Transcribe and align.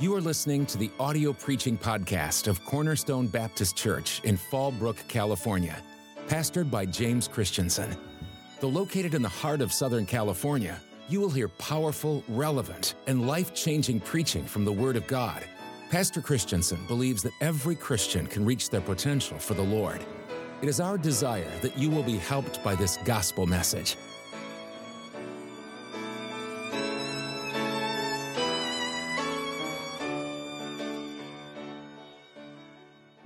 You 0.00 0.14
are 0.14 0.20
listening 0.20 0.64
to 0.66 0.78
the 0.78 0.92
audio 1.00 1.32
preaching 1.32 1.76
podcast 1.76 2.46
of 2.46 2.64
Cornerstone 2.64 3.26
Baptist 3.26 3.74
Church 3.74 4.20
in 4.22 4.38
Fallbrook, 4.38 4.96
California, 5.08 5.82
pastored 6.28 6.70
by 6.70 6.86
James 6.86 7.26
Christensen. 7.26 7.96
Though 8.60 8.68
located 8.68 9.14
in 9.14 9.22
the 9.22 9.28
heart 9.28 9.60
of 9.60 9.72
Southern 9.72 10.06
California, 10.06 10.80
you 11.08 11.18
will 11.18 11.30
hear 11.30 11.48
powerful, 11.48 12.22
relevant, 12.28 12.94
and 13.08 13.26
life 13.26 13.52
changing 13.54 13.98
preaching 13.98 14.44
from 14.44 14.64
the 14.64 14.70
Word 14.70 14.94
of 14.94 15.04
God. 15.08 15.42
Pastor 15.90 16.20
Christensen 16.20 16.78
believes 16.86 17.24
that 17.24 17.32
every 17.40 17.74
Christian 17.74 18.28
can 18.28 18.44
reach 18.44 18.70
their 18.70 18.80
potential 18.80 19.36
for 19.36 19.54
the 19.54 19.62
Lord. 19.62 20.06
It 20.62 20.68
is 20.68 20.78
our 20.78 20.96
desire 20.96 21.58
that 21.60 21.76
you 21.76 21.90
will 21.90 22.04
be 22.04 22.18
helped 22.18 22.62
by 22.62 22.76
this 22.76 22.98
gospel 23.04 23.46
message. 23.46 23.96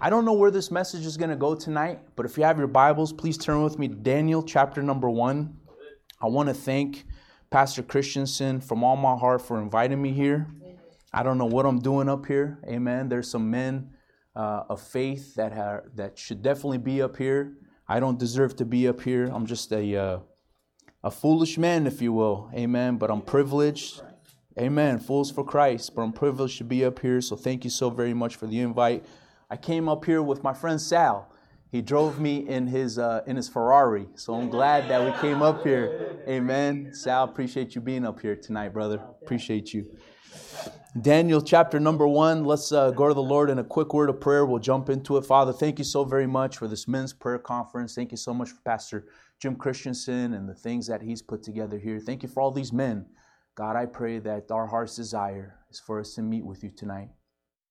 I 0.04 0.10
don't 0.10 0.24
know 0.24 0.32
where 0.32 0.50
this 0.50 0.72
message 0.72 1.06
is 1.06 1.16
going 1.16 1.30
to 1.30 1.36
go 1.36 1.54
tonight, 1.54 2.00
but 2.16 2.26
if 2.26 2.36
you 2.36 2.42
have 2.42 2.58
your 2.58 2.66
Bibles, 2.66 3.12
please 3.12 3.38
turn 3.38 3.62
with 3.62 3.78
me 3.78 3.86
to 3.86 3.94
Daniel 3.94 4.42
chapter 4.42 4.82
number 4.82 5.08
one. 5.08 5.58
I 6.20 6.26
want 6.26 6.48
to 6.48 6.54
thank 6.54 7.04
Pastor 7.50 7.84
Christensen 7.84 8.60
from 8.60 8.82
all 8.82 8.96
my 8.96 9.16
heart 9.16 9.42
for 9.42 9.62
inviting 9.62 10.02
me 10.02 10.10
here. 10.10 10.48
I 11.12 11.22
don't 11.22 11.38
know 11.38 11.46
what 11.46 11.66
I'm 11.66 11.78
doing 11.78 12.08
up 12.08 12.26
here. 12.26 12.58
Amen. 12.66 13.08
There's 13.10 13.30
some 13.30 13.48
men 13.48 13.92
uh, 14.34 14.64
of 14.68 14.80
faith 14.80 15.36
that 15.36 15.94
that 15.94 16.18
should 16.18 16.42
definitely 16.42 16.78
be 16.78 17.00
up 17.00 17.16
here. 17.16 17.52
I 17.86 18.00
don't 18.00 18.18
deserve 18.18 18.56
to 18.56 18.64
be 18.64 18.88
up 18.88 19.02
here. 19.02 19.26
I'm 19.32 19.46
just 19.46 19.70
a 19.70 19.96
uh, 19.96 20.18
a 21.04 21.12
foolish 21.12 21.58
man, 21.58 21.86
if 21.86 22.02
you 22.02 22.12
will. 22.12 22.50
Amen. 22.54 22.96
But 22.96 23.12
I'm 23.12 23.22
privileged. 23.22 24.02
Amen. 24.58 24.98
Fools 24.98 25.30
for 25.30 25.44
Christ. 25.44 25.94
But 25.94 26.02
I'm 26.02 26.12
privileged 26.12 26.58
to 26.58 26.64
be 26.64 26.84
up 26.84 26.98
here. 26.98 27.20
So 27.20 27.36
thank 27.36 27.62
you 27.62 27.70
so 27.70 27.88
very 27.88 28.14
much 28.14 28.34
for 28.34 28.48
the 28.48 28.58
invite. 28.58 29.06
I 29.52 29.56
came 29.58 29.86
up 29.86 30.06
here 30.06 30.22
with 30.22 30.42
my 30.42 30.54
friend 30.54 30.80
Sal. 30.80 31.30
He 31.70 31.82
drove 31.82 32.18
me 32.18 32.48
in 32.48 32.68
his 32.68 32.98
uh, 32.98 33.20
in 33.26 33.36
his 33.36 33.50
Ferrari, 33.50 34.08
so 34.14 34.32
I'm 34.32 34.48
glad 34.48 34.88
that 34.88 35.04
we 35.04 35.12
came 35.20 35.42
up 35.42 35.62
here. 35.62 36.16
Amen. 36.26 36.94
Sal, 36.94 37.24
appreciate 37.24 37.74
you 37.74 37.82
being 37.82 38.06
up 38.06 38.18
here 38.18 38.34
tonight, 38.34 38.70
brother. 38.70 39.02
Appreciate 39.20 39.74
you. 39.74 39.94
Daniel 40.98 41.42
chapter 41.42 41.78
number 41.78 42.08
one. 42.08 42.46
Let's 42.46 42.72
uh, 42.72 42.92
go 42.92 43.08
to 43.08 43.12
the 43.12 43.22
Lord 43.22 43.50
in 43.50 43.58
a 43.58 43.64
quick 43.64 43.92
word 43.92 44.08
of 44.08 44.22
prayer. 44.22 44.46
We'll 44.46 44.58
jump 44.58 44.88
into 44.88 45.18
it. 45.18 45.26
Father, 45.26 45.52
thank 45.52 45.78
you 45.78 45.84
so 45.84 46.02
very 46.02 46.26
much 46.26 46.56
for 46.56 46.66
this 46.66 46.88
men's 46.88 47.12
prayer 47.12 47.38
conference. 47.38 47.94
Thank 47.94 48.10
you 48.10 48.16
so 48.16 48.32
much 48.32 48.48
for 48.48 48.60
Pastor 48.64 49.06
Jim 49.38 49.56
Christensen 49.56 50.32
and 50.32 50.48
the 50.48 50.54
things 50.54 50.86
that 50.86 51.02
he's 51.02 51.20
put 51.20 51.42
together 51.42 51.78
here. 51.78 52.00
Thank 52.00 52.22
you 52.22 52.30
for 52.30 52.40
all 52.40 52.52
these 52.52 52.72
men. 52.72 53.04
God, 53.54 53.76
I 53.76 53.84
pray 53.84 54.18
that 54.18 54.50
our 54.50 54.66
heart's 54.66 54.96
desire 54.96 55.58
is 55.70 55.78
for 55.78 56.00
us 56.00 56.14
to 56.14 56.22
meet 56.22 56.46
with 56.46 56.64
you 56.64 56.70
tonight. 56.70 57.10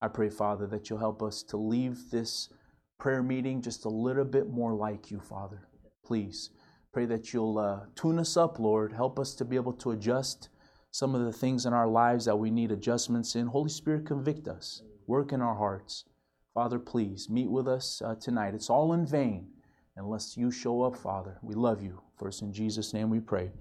I 0.04 0.08
pray, 0.08 0.30
Father, 0.30 0.66
that 0.68 0.90
you'll 0.90 1.00
help 1.00 1.22
us 1.22 1.44
to 1.44 1.58
leave 1.58 2.10
this 2.10 2.50
prayer 2.98 3.22
meeting 3.22 3.62
just 3.62 3.86
a 3.86 3.90
little 3.90 4.26
bit 4.26 4.50
more 4.50 4.74
like 4.74 5.12
you, 5.12 5.20
Father. 5.20 5.68
Please 6.04 6.50
pray 6.92 7.06
that 7.06 7.34
you'll 7.34 7.60
uh, 7.60 7.82
tune 7.96 8.18
us 8.18 8.36
up, 8.36 8.58
Lord. 8.58 8.94
Help 8.94 9.20
us 9.20 9.36
to 9.36 9.46
be 9.46 9.56
able 9.56 9.74
to 9.74 9.92
adjust 9.92 10.50
some 10.90 11.14
of 11.14 11.24
the 11.24 11.32
things 11.32 11.68
in 11.68 11.74
our 11.74 11.88
lives 11.88 12.26
that 12.26 12.36
we 12.36 12.50
need 12.50 12.72
adjustments 12.72 13.36
in. 13.36 13.46
Holy 13.46 13.70
Spirit, 13.70 14.08
convict 14.08 14.48
us, 14.48 14.82
work 15.06 15.32
in 15.32 15.42
our 15.42 15.56
hearts. 15.56 16.06
Father, 16.54 16.80
please 16.80 17.30
meet 17.30 17.50
with 17.50 17.68
us 17.68 18.02
uh, 18.04 18.16
tonight. 18.16 18.56
It's 18.56 18.72
all 18.72 18.94
in 18.94 19.06
vain 19.06 19.50
unless 19.98 20.36
you 20.36 20.50
show 20.50 20.82
up, 20.82 20.96
Father. 20.96 21.38
We 21.44 21.54
love 21.54 21.84
you. 21.84 22.02
First, 22.18 22.42
in 22.42 22.52
Jesus' 22.52 22.92
name 22.92 23.12
we 23.12 23.20
pray. 23.20 23.52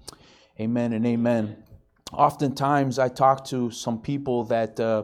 Amen 0.59 0.93
and 0.93 1.05
amen. 1.05 1.63
Oftentimes, 2.11 2.97
I 2.97 3.09
talk 3.09 3.45
to 3.45 3.69
some 3.69 4.01
people 4.01 4.43
that. 4.45 4.79
Uh, 4.79 5.03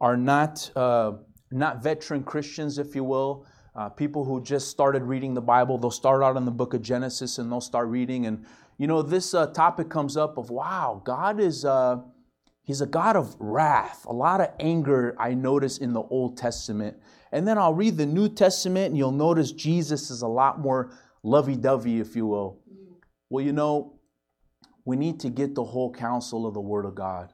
are 0.00 0.16
not, 0.16 0.70
uh, 0.76 1.12
not 1.50 1.82
veteran 1.82 2.22
Christians, 2.22 2.78
if 2.78 2.94
you 2.94 3.04
will. 3.04 3.46
Uh, 3.74 3.88
people 3.88 4.24
who 4.24 4.42
just 4.42 4.68
started 4.68 5.02
reading 5.02 5.34
the 5.34 5.40
Bible, 5.40 5.78
they'll 5.78 5.90
start 5.90 6.22
out 6.22 6.36
in 6.36 6.44
the 6.44 6.50
book 6.50 6.74
of 6.74 6.82
Genesis 6.82 7.38
and 7.38 7.50
they'll 7.50 7.60
start 7.60 7.88
reading. 7.88 8.26
And, 8.26 8.44
you 8.78 8.86
know, 8.86 9.02
this 9.02 9.34
uh, 9.34 9.46
topic 9.48 9.88
comes 9.88 10.16
up 10.16 10.38
of, 10.38 10.50
wow, 10.50 11.02
God 11.04 11.38
is, 11.38 11.64
uh, 11.64 11.98
He's 12.62 12.80
a 12.80 12.86
God 12.86 13.16
of 13.16 13.34
wrath. 13.40 14.04
A 14.06 14.12
lot 14.12 14.40
of 14.40 14.50
anger 14.60 15.16
I 15.18 15.34
notice 15.34 15.78
in 15.78 15.92
the 15.92 16.02
Old 16.02 16.36
Testament. 16.36 16.96
And 17.32 17.46
then 17.46 17.58
I'll 17.58 17.74
read 17.74 17.96
the 17.96 18.06
New 18.06 18.28
Testament 18.28 18.86
and 18.88 18.96
you'll 18.96 19.12
notice 19.12 19.52
Jesus 19.52 20.10
is 20.10 20.22
a 20.22 20.28
lot 20.28 20.60
more 20.60 20.92
lovey 21.22 21.56
dovey, 21.56 22.00
if 22.00 22.14
you 22.16 22.26
will. 22.26 22.60
Well, 23.28 23.44
you 23.44 23.52
know, 23.52 23.98
we 24.84 24.96
need 24.96 25.20
to 25.20 25.30
get 25.30 25.54
the 25.54 25.64
whole 25.64 25.92
counsel 25.92 26.46
of 26.46 26.54
the 26.54 26.60
Word 26.60 26.84
of 26.84 26.94
God. 26.94 27.32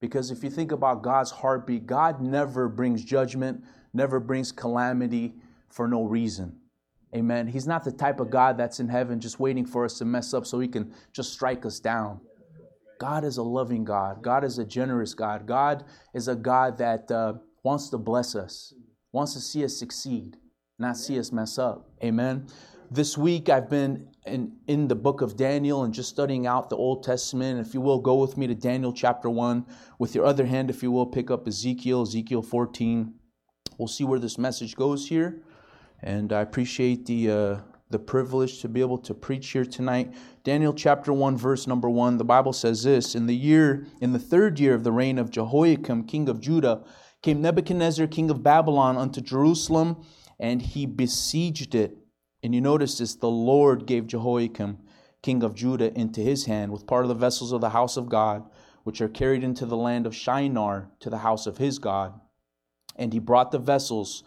Because 0.00 0.30
if 0.30 0.44
you 0.44 0.50
think 0.50 0.72
about 0.72 1.02
God's 1.02 1.30
heartbeat, 1.30 1.86
God 1.86 2.20
never 2.20 2.68
brings 2.68 3.04
judgment, 3.04 3.64
never 3.92 4.20
brings 4.20 4.52
calamity 4.52 5.34
for 5.68 5.88
no 5.88 6.04
reason. 6.04 6.56
Amen. 7.14 7.46
He's 7.46 7.66
not 7.66 7.84
the 7.84 7.92
type 7.92 8.20
of 8.20 8.30
God 8.30 8.58
that's 8.58 8.80
in 8.80 8.88
heaven 8.88 9.18
just 9.18 9.40
waiting 9.40 9.64
for 9.64 9.84
us 9.84 9.98
to 9.98 10.04
mess 10.04 10.34
up 10.34 10.46
so 10.46 10.60
he 10.60 10.68
can 10.68 10.92
just 11.12 11.32
strike 11.32 11.64
us 11.64 11.80
down. 11.80 12.20
God 13.00 13.24
is 13.24 13.38
a 13.38 13.42
loving 13.42 13.84
God. 13.84 14.22
God 14.22 14.44
is 14.44 14.58
a 14.58 14.64
generous 14.64 15.14
God. 15.14 15.46
God 15.46 15.84
is 16.14 16.28
a 16.28 16.34
God 16.34 16.78
that 16.78 17.10
uh, 17.10 17.34
wants 17.62 17.88
to 17.90 17.98
bless 17.98 18.34
us, 18.34 18.74
wants 19.12 19.32
to 19.34 19.40
see 19.40 19.64
us 19.64 19.76
succeed, 19.76 20.36
not 20.78 20.96
see 20.96 21.18
us 21.18 21.32
mess 21.32 21.58
up. 21.58 21.88
Amen. 22.04 22.46
This 22.90 23.16
week 23.16 23.48
I've 23.48 23.70
been 23.70 24.08
in, 24.28 24.52
in 24.66 24.88
the 24.88 24.94
book 24.94 25.20
of 25.20 25.36
Daniel 25.36 25.84
and 25.84 25.92
just 25.92 26.08
studying 26.08 26.46
out 26.46 26.70
the 26.70 26.76
Old 26.76 27.02
Testament. 27.02 27.60
If 27.66 27.74
you 27.74 27.80
will, 27.80 28.00
go 28.00 28.16
with 28.16 28.36
me 28.36 28.46
to 28.46 28.54
Daniel 28.54 28.92
chapter 28.92 29.28
1. 29.28 29.66
With 29.98 30.14
your 30.14 30.24
other 30.24 30.46
hand, 30.46 30.70
if 30.70 30.82
you 30.82 30.92
will, 30.92 31.06
pick 31.06 31.30
up 31.30 31.46
Ezekiel, 31.48 32.02
Ezekiel 32.02 32.42
14. 32.42 33.14
We'll 33.78 33.88
see 33.88 34.04
where 34.04 34.18
this 34.18 34.38
message 34.38 34.76
goes 34.76 35.08
here. 35.08 35.42
And 36.02 36.32
I 36.32 36.40
appreciate 36.40 37.06
the, 37.06 37.30
uh, 37.30 37.56
the 37.90 37.98
privilege 37.98 38.60
to 38.60 38.68
be 38.68 38.80
able 38.80 38.98
to 38.98 39.14
preach 39.14 39.50
here 39.50 39.64
tonight. 39.64 40.14
Daniel 40.44 40.72
chapter 40.72 41.12
1, 41.12 41.36
verse 41.36 41.66
number 41.66 41.88
1, 41.88 42.18
the 42.18 42.24
Bible 42.24 42.52
says 42.52 42.84
this 42.84 43.14
In 43.14 43.26
the 43.26 43.36
year, 43.36 43.86
in 44.00 44.12
the 44.12 44.18
third 44.18 44.60
year 44.60 44.74
of 44.74 44.84
the 44.84 44.92
reign 44.92 45.18
of 45.18 45.30
Jehoiakim, 45.30 46.04
king 46.04 46.28
of 46.28 46.40
Judah, 46.40 46.84
came 47.22 47.40
Nebuchadnezzar, 47.40 48.06
king 48.06 48.30
of 48.30 48.42
Babylon, 48.42 48.96
unto 48.96 49.20
Jerusalem, 49.20 50.04
and 50.38 50.62
he 50.62 50.86
besieged 50.86 51.74
it 51.74 51.96
and 52.42 52.54
you 52.54 52.60
notice 52.60 52.98
this 52.98 53.14
the 53.14 53.28
Lord 53.28 53.86
gave 53.86 54.06
Jehoiakim, 54.06 54.78
king 55.22 55.42
of 55.42 55.54
Judah, 55.54 55.92
into 55.98 56.20
his 56.20 56.46
hand 56.46 56.72
with 56.72 56.86
part 56.86 57.04
of 57.04 57.08
the 57.08 57.14
vessels 57.14 57.52
of 57.52 57.60
the 57.60 57.70
house 57.70 57.96
of 57.96 58.08
God, 58.08 58.48
which 58.84 59.00
are 59.00 59.08
carried 59.08 59.42
into 59.42 59.66
the 59.66 59.76
land 59.76 60.06
of 60.06 60.14
Shinar 60.14 60.90
to 61.00 61.10
the 61.10 61.18
house 61.18 61.46
of 61.46 61.58
his 61.58 61.78
God. 61.78 62.20
And 62.96 63.12
he 63.12 63.18
brought 63.18 63.50
the 63.50 63.58
vessels 63.58 64.22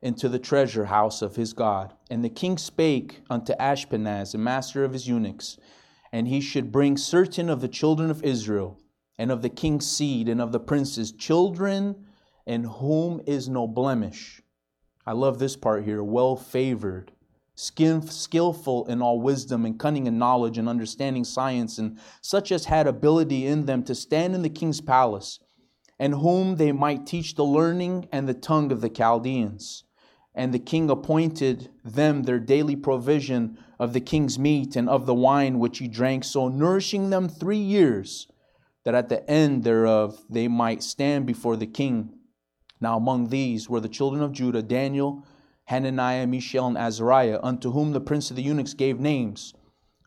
into 0.00 0.28
the 0.28 0.38
treasure 0.38 0.86
house 0.86 1.22
of 1.22 1.36
his 1.36 1.52
God. 1.52 1.94
And 2.10 2.24
the 2.24 2.28
king 2.28 2.58
spake 2.58 3.22
unto 3.30 3.54
Ashpenaz, 3.54 4.32
the 4.32 4.38
master 4.38 4.84
of 4.84 4.92
his 4.92 5.06
eunuchs, 5.06 5.56
and 6.10 6.26
he 6.28 6.40
should 6.40 6.72
bring 6.72 6.96
certain 6.96 7.48
of 7.48 7.60
the 7.60 7.68
children 7.68 8.10
of 8.10 8.24
Israel, 8.24 8.78
and 9.18 9.30
of 9.30 9.42
the 9.42 9.48
king's 9.48 9.88
seed, 9.88 10.28
and 10.28 10.40
of 10.40 10.50
the 10.50 10.60
princes, 10.60 11.12
children 11.12 12.06
in 12.44 12.64
whom 12.64 13.22
is 13.24 13.48
no 13.48 13.68
blemish. 13.68 14.42
I 15.06 15.12
love 15.12 15.38
this 15.38 15.56
part 15.56 15.84
here 15.84 16.02
well 16.02 16.36
favored 16.36 17.12
skillful 17.54 18.86
in 18.86 19.02
all 19.02 19.20
wisdom 19.20 19.64
and 19.64 19.78
cunning 19.78 20.08
and 20.08 20.18
knowledge 20.18 20.58
and 20.58 20.68
understanding 20.68 21.24
science, 21.24 21.78
and 21.78 21.98
such 22.20 22.50
as 22.50 22.66
had 22.66 22.86
ability 22.86 23.46
in 23.46 23.66
them 23.66 23.82
to 23.84 23.94
stand 23.94 24.34
in 24.34 24.42
the 24.42 24.48
king's 24.48 24.80
palace, 24.80 25.38
and 25.98 26.14
whom 26.14 26.56
they 26.56 26.72
might 26.72 27.06
teach 27.06 27.34
the 27.34 27.44
learning 27.44 28.08
and 28.10 28.28
the 28.28 28.34
tongue 28.34 28.72
of 28.72 28.80
the 28.80 28.88
Chaldeans. 28.88 29.84
And 30.34 30.54
the 30.54 30.58
king 30.58 30.88
appointed 30.88 31.68
them 31.84 32.22
their 32.22 32.40
daily 32.40 32.74
provision 32.74 33.58
of 33.78 33.92
the 33.92 34.00
king's 34.00 34.38
meat 34.38 34.76
and 34.76 34.88
of 34.88 35.04
the 35.04 35.14
wine 35.14 35.58
which 35.58 35.78
he 35.78 35.88
drank, 35.88 36.24
so 36.24 36.48
nourishing 36.48 37.10
them 37.10 37.28
three 37.28 37.58
years, 37.58 38.28
that 38.84 38.94
at 38.94 39.10
the 39.10 39.28
end 39.30 39.62
thereof 39.62 40.24
they 40.30 40.48
might 40.48 40.82
stand 40.82 41.26
before 41.26 41.56
the 41.56 41.66
king. 41.66 42.14
Now 42.80 42.96
among 42.96 43.28
these 43.28 43.68
were 43.68 43.80
the 43.80 43.88
children 43.88 44.22
of 44.22 44.32
Judah, 44.32 44.62
Daniel, 44.62 45.24
Hananiah, 45.64 46.26
Mishael, 46.26 46.66
and 46.66 46.78
Azariah, 46.78 47.38
unto 47.42 47.70
whom 47.70 47.92
the 47.92 48.00
prince 48.00 48.30
of 48.30 48.36
the 48.36 48.42
eunuchs 48.42 48.74
gave 48.74 49.00
names. 49.00 49.54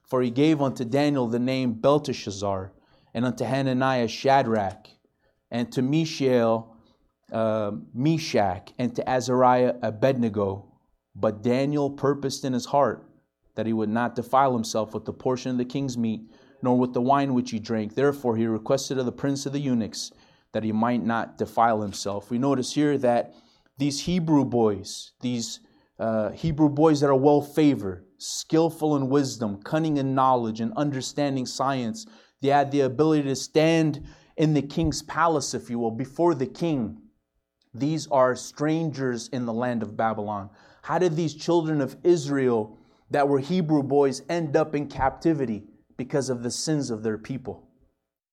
For 0.08 0.22
he 0.22 0.30
gave 0.30 0.62
unto 0.62 0.86
Daniel 0.86 1.28
the 1.28 1.40
name 1.40 1.74
Belteshazzar, 1.74 2.74
and 3.14 3.26
unto 3.26 3.46
Hananiah 3.46 4.08
Shadrach, 4.08 4.88
and 5.50 5.72
to 5.72 5.82
Mishael 5.82 6.76
uh, 7.32 7.72
Meshach, 7.94 8.74
and 8.78 8.96
to 8.96 9.10
Azariah 9.10 9.76
Abednego. 9.82 10.72
But 11.16 11.42
Daniel 11.42 11.90
purposed 11.90 12.44
in 12.44 12.54
his 12.54 12.66
heart 12.66 13.10
that 13.56 13.66
he 13.66 13.74
would 13.74 13.90
not 13.90 14.16
defile 14.16 14.54
himself 14.54 14.94
with 14.94 15.06
the 15.06 15.14
portion 15.14 15.52
of 15.52 15.58
the 15.58 15.66
king's 15.66 15.98
meat, 15.98 16.30
nor 16.62 16.78
with 16.78 16.94
the 16.94 17.02
wine 17.02 17.34
which 17.34 17.52
he 17.52 17.60
drank. 17.60 17.96
Therefore 17.96 18.36
he 18.36 18.46
requested 18.46 18.98
of 18.98 19.06
the 19.06 19.12
prince 19.12 19.46
of 19.46 19.54
the 19.54 19.60
eunuchs 19.60 20.12
that 20.52 20.64
he 20.64 20.72
might 20.72 21.04
not 21.04 21.38
defile 21.38 21.82
himself. 21.82 22.30
We 22.30 22.38
notice 22.38 22.74
here 22.74 22.98
that 23.00 23.34
these 23.78 24.02
Hebrew 24.02 24.46
boys, 24.46 25.12
these 25.22 25.60
uh, 26.00 26.32
Hebrew 26.32 26.70
boys 26.70 27.02
that 27.02 27.10
are 27.10 27.16
well 27.16 27.42
favored, 27.42 28.06
skillful 28.18 28.96
in 28.96 29.10
wisdom, 29.10 29.62
cunning 29.64 29.98
in 29.98 30.16
knowledge, 30.16 30.62
and 30.62 30.74
understanding 30.76 31.46
science. 31.46 32.06
They 32.42 32.50
had 32.50 32.72
the 32.72 32.82
ability 32.82 33.24
to 33.24 33.36
stand 33.36 34.06
in 34.38 34.54
the 34.54 34.62
king's 34.62 35.02
palace, 35.04 35.54
if 35.54 35.70
you 35.70 35.80
will, 35.80 35.92
before 35.92 36.36
the 36.36 36.48
king. 36.48 37.02
These 37.74 38.08
are 38.08 38.36
strangers 38.36 39.28
in 39.30 39.46
the 39.46 39.54
land 39.54 39.84
of 39.84 39.98
Babylon. 39.98 40.50
How 40.84 41.00
did 41.00 41.16
these 41.16 41.34
children 41.34 41.82
of 41.82 41.98
Israel 42.04 42.78
that 43.12 43.28
were 43.28 43.40
Hebrew 43.40 43.84
boys 43.84 44.22
end 44.30 44.56
up 44.56 44.76
in 44.76 44.88
captivity? 44.88 45.64
Because 45.98 46.30
of 46.30 46.44
the 46.44 46.52
sins 46.52 46.90
of 46.90 47.04
their 47.04 47.18
people. 47.18 47.70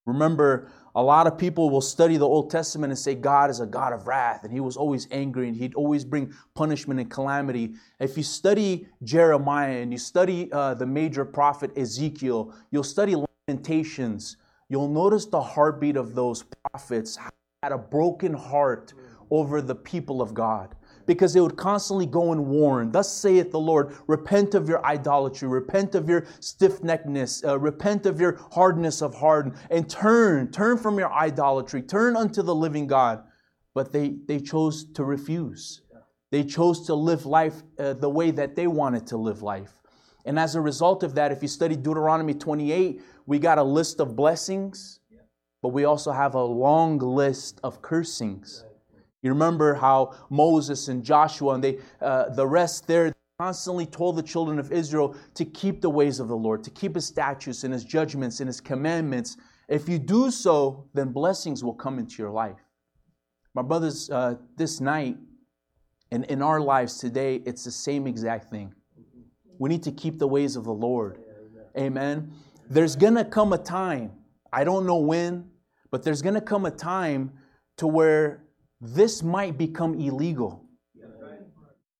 Remember, 0.05 0.69
a 0.95 1.03
lot 1.03 1.27
of 1.27 1.39
people 1.39 1.71
will 1.71 1.81
study 1.81 2.17
the 2.17 2.27
Old 2.27 2.51
Testament 2.51 2.91
and 2.91 2.99
say 2.99 3.15
God 3.15 3.51
is 3.51 3.61
a 3.61 3.67
God 3.67 3.93
of 3.93 4.07
wrath, 4.07 4.45
and 4.45 4.53
He 4.53 4.61
was 4.61 4.77
always 4.77 5.09
angry 5.11 5.49
and 5.49 5.57
He'd 5.57 5.75
always 5.75 6.05
bring 6.05 6.33
punishment 6.55 7.01
and 7.01 7.11
calamity. 7.11 7.75
If 7.99 8.17
you 8.17 8.23
study 8.23 8.89
Jeremiah 9.03 9.79
and 9.79 9.93
you 9.93 9.99
study 9.99 10.51
uh, 10.53 10.75
the 10.75 10.87
major 10.87 11.25
prophet 11.25 11.77
Ezekiel, 11.77 12.55
you'll 12.71 12.83
study 12.85 13.17
Lamentations, 13.49 14.37
you'll 14.69 14.89
notice 14.89 15.27
the 15.27 15.41
heartbeat 15.41 15.97
of 15.97 16.15
those 16.15 16.43
prophets 16.43 17.19
had 17.63 17.73
a 17.73 17.79
broken 17.79 18.35
heart 18.35 18.93
over 19.31 19.63
the 19.63 19.75
people 19.75 20.21
of 20.21 20.35
God 20.35 20.75
because 21.07 21.33
they 21.33 21.41
would 21.41 21.57
constantly 21.57 22.07
go 22.07 22.33
and 22.33 22.47
warn, 22.47 22.93
Thus 22.93 23.13
saith 23.13 23.51
the 23.51 23.61
Lord, 23.61 23.97
repent 24.07 24.55
of 24.55 24.69
your 24.69 24.85
idolatry, 24.85 25.49
repent 25.49 25.95
of 25.95 26.09
your 26.09 26.27
stiff 26.41 26.81
neckedness, 26.81 27.47
uh, 27.47 27.59
repent 27.59 28.07
of 28.07 28.21
your 28.21 28.39
hardness 28.53 29.03
of 29.03 29.15
heart, 29.15 29.55
and 29.71 29.89
turn, 29.89 30.51
turn 30.51 30.79
from 30.79 30.99
your 30.99 31.13
idolatry, 31.13 31.83
turn 31.83 32.17
unto 32.17 32.43
the 32.43 32.55
living 32.55 32.87
God. 32.87 33.25
But 33.75 33.93
they, 33.93 34.17
they 34.27 34.39
chose 34.39 34.85
to 34.93 35.05
refuse. 35.05 35.83
They 36.31 36.45
chose 36.45 36.87
to 36.87 36.95
live 36.95 37.27
life 37.27 37.63
uh, 37.79 37.95
the 37.95 38.09
way 38.09 38.31
that 38.31 38.57
they 38.57 38.67
wanted 38.67 39.07
to 39.09 39.17
live 39.17 39.43
life. 39.43 39.73
And 40.25 40.39
as 40.39 40.55
a 40.55 40.61
result 40.61 41.03
of 41.03 41.15
that, 41.17 41.33
if 41.33 41.43
you 41.43 41.49
study 41.49 41.77
Deuteronomy 41.77 42.35
28, 42.35 43.03
we 43.27 43.39
got 43.39 43.59
a 43.59 43.63
list 43.63 44.01
of 44.01 44.17
blessings, 44.17 45.01
but 45.63 45.69
we 45.69 45.85
also 45.85 46.13
have 46.13 46.35
a 46.35 46.43
long 46.43 46.99
list 46.99 47.61
of 47.63 47.83
cursings. 47.83 48.65
You 49.23 49.31
remember 49.31 49.75
how 49.75 50.15
Moses 50.31 50.89
and 50.89 51.05
Joshua 51.05 51.55
and 51.55 51.65
they, 51.65 51.79
uh, 52.01 52.31
the 52.31 52.47
rest 52.47 52.87
there 52.87 53.13
constantly 53.39 53.87
told 53.87 54.17
the 54.17 54.23
children 54.23 54.59
of 54.59 54.71
Israel 54.73 55.17
to 55.35 55.45
keep 55.45 55.81
the 55.81 55.91
ways 55.91 56.21
of 56.21 56.29
the 56.29 56.37
Lord, 56.37 56.63
to 56.65 56.71
keep 56.71 56.95
his 56.95 57.07
statutes 57.07 57.65
and 57.65 57.73
his 57.73 57.85
judgments 57.85 58.41
and 58.41 58.49
his 58.49 58.61
commandments. 58.61 59.37
If 59.69 59.89
you 59.89 59.99
do 59.99 60.31
so, 60.31 60.89
then 60.93 61.13
blessings 61.13 61.65
will 61.65 61.75
come 61.75 61.99
into 61.99 62.23
your 62.23 62.31
life. 62.31 62.59
My 63.55 63.63
brothers, 63.63 64.11
uh, 64.11 64.37
this 64.57 64.81
night 64.81 65.17
and 66.11 66.25
in 66.27 66.43
our 66.43 66.61
lives 66.61 66.99
today, 66.99 67.37
it's 67.47 67.65
the 67.65 67.71
same 67.71 68.07
exact 68.07 68.51
thing. 68.51 68.75
We 69.59 69.69
need 69.69 69.83
to 69.85 69.93
keep 69.93 70.19
the 70.19 70.27
ways 70.27 70.57
of 70.57 70.65
the 70.65 70.73
Lord. 70.73 71.19
Amen. 71.79 72.33
There's 72.69 72.97
going 72.97 73.15
to 73.15 73.25
come 73.25 73.53
a 73.53 73.59
time, 73.59 74.13
I 74.53 74.65
don't 74.65 74.87
know 74.87 74.99
when, 74.99 75.49
but 75.91 76.03
there's 76.03 76.23
going 76.23 76.35
to 76.35 76.41
come 76.41 76.67
a 76.67 76.71
time 76.71 77.33
to 77.77 77.87
where 77.87 78.45
this 78.83 79.23
might 79.23 79.57
become 79.57 79.95
illegal. 79.95 80.65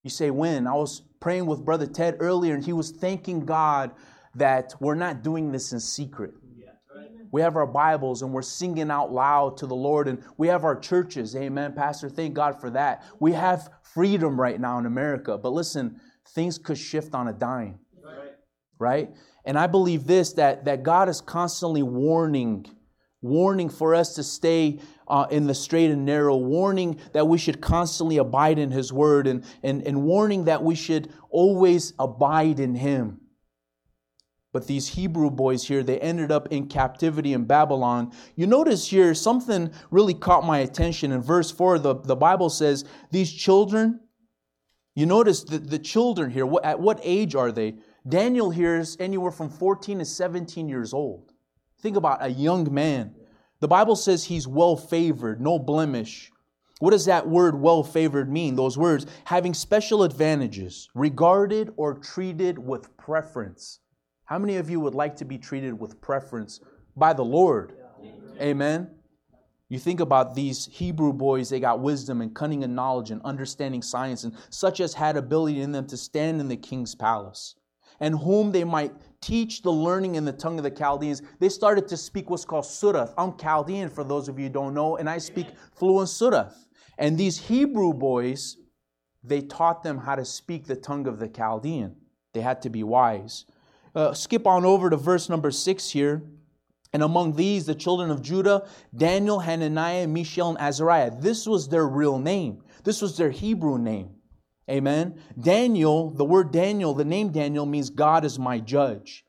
You 0.03 0.11
say, 0.11 0.31
when? 0.31 0.67
I 0.67 0.75
was 0.75 1.03
praying 1.21 1.47
with 1.47 1.65
Brother 1.65 1.87
Ted 1.87 2.17
earlier, 2.19 2.55
and 2.55 2.65
he 2.65 2.73
was 2.73 2.91
thanking 2.91 3.47
God 3.47 3.93
that 4.35 4.75
we're 4.81 4.97
not 4.97 5.23
doing 5.23 5.53
this 5.53 5.73
in 5.73 5.79
secret. 5.79 6.35
We 7.31 7.41
have 7.41 7.57
our 7.57 7.67
Bibles 7.67 8.21
and 8.21 8.31
we're 8.31 8.43
singing 8.43 8.91
out 8.91 9.11
loud 9.11 9.57
to 9.57 9.67
the 9.67 9.75
Lord, 9.75 10.07
and 10.07 10.23
we 10.37 10.49
have 10.49 10.65
our 10.65 10.79
churches. 10.79 11.35
Amen, 11.35 11.73
Pastor. 11.73 12.11
Thank 12.11 12.35
God 12.35 12.61
for 12.61 12.69
that. 12.71 13.05
We 13.21 13.33
have 13.33 13.71
freedom 13.83 14.39
right 14.39 14.61
now 14.61 14.79
in 14.79 14.85
America. 14.85 15.39
But 15.39 15.53
listen, 15.53 15.99
things 16.35 16.59
could 16.59 16.77
shift 16.77 17.15
on 17.15 17.29
a 17.29 17.33
dime. 17.33 17.79
Right? 18.79 19.11
And 19.47 19.59
I 19.59 19.67
believe 19.67 20.07
this 20.07 20.35
that, 20.35 20.67
that 20.67 20.83
God 20.83 21.09
is 21.09 21.23
constantly 21.23 21.83
warning, 21.83 22.67
warning 23.23 23.71
for 23.71 23.95
us 23.95 24.15
to 24.17 24.23
stay 24.23 24.81
uh, 25.09 25.27
in 25.31 25.47
the 25.47 25.55
straight 25.55 25.91
and 25.91 26.05
narrow, 26.05 26.37
warning 26.37 26.99
that 27.13 27.27
we 27.27 27.39
should 27.39 27.61
constantly 27.61 28.19
abide 28.19 28.59
in 28.59 28.71
His 28.71 28.93
Word, 28.93 29.27
and, 29.27 29.45
and, 29.63 29.87
and 29.87 30.03
warning 30.03 30.45
that 30.45 30.63
we 30.63 30.75
should 30.75 31.13
always 31.31 31.95
abide 31.99 32.61
in 32.61 32.75
Him. 32.75 33.21
But 34.53 34.67
these 34.67 34.89
Hebrew 34.89 35.31
boys 35.31 35.67
here, 35.67 35.83
they 35.83 35.99
ended 35.99 36.31
up 36.31 36.49
in 36.49 36.69
captivity 36.69 37.33
in 37.33 37.45
Babylon. 37.45 38.13
You 38.37 38.47
notice 38.47 38.89
here, 38.89 39.15
something 39.15 39.73
really 39.91 40.13
caught 40.13 40.45
my 40.45 40.59
attention. 40.59 41.11
In 41.11 41.23
verse 41.23 41.51
4, 41.51 41.79
the, 41.79 41.95
the 41.95 42.17
Bible 42.17 42.51
says, 42.51 42.85
These 43.11 43.33
children, 43.33 44.01
you 44.95 45.07
notice 45.07 45.45
the, 45.45 45.59
the 45.59 45.79
children 45.79 46.31
here, 46.31 46.45
what, 46.45 46.65
at 46.67 46.81
what 46.81 47.01
age 47.03 47.35
are 47.35 47.51
they? 47.51 47.77
Daniel 48.07 48.51
here 48.51 48.77
is 48.77 48.97
anywhere 49.01 49.31
from 49.31 49.49
14 49.49 50.01
to 50.01 50.05
17 50.05 50.69
years 50.69 50.93
old. 50.93 51.32
Think 51.83 51.97
about 51.97 52.25
a 52.25 52.29
young 52.29 52.73
man. 52.73 53.13
The 53.59 53.69
Bible 53.69 53.97
says 53.97 54.25
he's 54.25 54.47
well 54.47 54.77
favored, 54.77 55.41
no 55.41 55.59
blemish. 55.59 56.31
What 56.79 56.93
does 56.93 57.07
that 57.07 57.29
word 57.29 57.61
well 57.61 57.83
favored 57.83 58.31
mean? 58.31 58.57
Those 58.57 58.79
words, 58.79 59.07
having 59.25 59.53
special 59.53 60.05
advantages, 60.05 60.89
regarded 60.95 61.73
or 61.77 61.95
treated 61.95 62.59
with 62.59 62.97
preference. 62.97 63.81
How 64.25 64.39
many 64.39 64.57
of 64.57 64.71
you 64.71 64.81
would 64.81 64.95
like 64.95 65.17
to 65.17 65.25
be 65.25 65.39
treated 65.39 65.79
with 65.79 66.01
preference 66.01 66.61
by 66.97 67.13
the 67.13 67.25
Lord? 67.25 67.75
Amen. 68.41 68.91
You 69.69 69.79
think 69.79 70.01
about 70.01 70.35
these 70.35 70.67
Hebrew 70.67 71.13
boys, 71.13 71.51
they 71.51 71.61
got 71.61 71.81
wisdom 71.81 72.21
and 72.21 72.35
cunning 72.35 72.63
and 72.63 72.77
knowledge 72.77 73.11
and 73.11 73.23
understanding 73.23 73.83
science, 73.83 74.25
and 74.25 74.35
such 74.51 74.81
as 74.81 74.95
had 74.95 75.17
ability 75.17 75.61
in 75.61 75.73
them 75.73 75.87
to 75.87 75.97
stand 75.97 76.41
in 76.41 76.49
the 76.49 76.57
king's 76.57 76.95
palace, 76.95 77.55
and 77.99 78.19
whom 78.19 78.53
they 78.53 78.65
might 78.65 78.93
teach 79.23 79.63
the 79.63 79.71
learning 79.71 80.17
in 80.17 80.25
the 80.25 80.33
tongue 80.33 80.59
of 80.59 80.65
the 80.65 80.71
Chaldeans, 80.71 81.23
they 81.39 81.49
started 81.49 81.89
to 81.89 81.97
speak 81.97 82.29
what's 82.29 82.45
called 82.45 82.65
Sudath. 82.65 83.15
I'm 83.17 83.39
Chaldean, 83.39 83.89
for 83.89 84.05
those 84.05 84.29
of 84.29 84.39
you 84.39 84.47
who 84.47 84.53
don't 84.53 84.75
know, 84.75 84.97
and 84.97 85.09
I 85.09 85.19
speak 85.19 85.47
fluent 85.75 86.09
Sudath. 86.09 86.55
And 86.99 87.17
these 87.17 87.39
Hebrew 87.39 87.95
boys, 87.95 88.59
they 89.25 89.41
taught 89.41 89.83
them 89.83 89.99
how 89.99 90.17
to 90.17 90.25
speak 90.25 90.67
the 90.67 90.77
tongue 90.77 91.07
of 91.07 91.19
the 91.19 91.29
Chaldean. 91.29 91.97
They 92.35 92.41
had 92.41 92.61
to 92.63 92.71
be 92.71 92.83
wise. 92.83 93.47
Uh, 93.95 94.13
skip 94.13 94.47
on 94.47 94.65
over 94.65 94.91
to 94.91 94.97
verse 94.97 95.29
number 95.29 95.51
six 95.51 95.91
here. 95.91 96.23
And 96.93 97.03
among 97.03 97.37
these, 97.37 97.65
the 97.65 97.75
children 97.75 98.11
of 98.11 98.21
Judah, 98.21 98.69
Daniel, 98.95 99.41
Hananiah, 99.41 100.07
Mishael, 100.07 100.51
and 100.51 100.59
Azariah. 100.59 101.11
This 101.19 101.47
was 101.47 101.69
their 101.69 101.87
real 101.87 102.19
name. 102.19 102.63
This 102.85 103.01
was 103.01 103.17
their 103.17 103.31
Hebrew 103.31 103.79
name. 103.79 104.11
Amen. 104.71 105.21
Daniel, 105.39 106.11
the 106.11 106.25
word 106.25 106.53
Daniel, 106.53 106.95
the 106.95 107.05
name 107.05 107.33
Daniel 107.33 107.67
means 107.67 107.91
God 107.91 108.25
is 108.25 108.39
my 108.39 108.59
judge. 108.61 109.25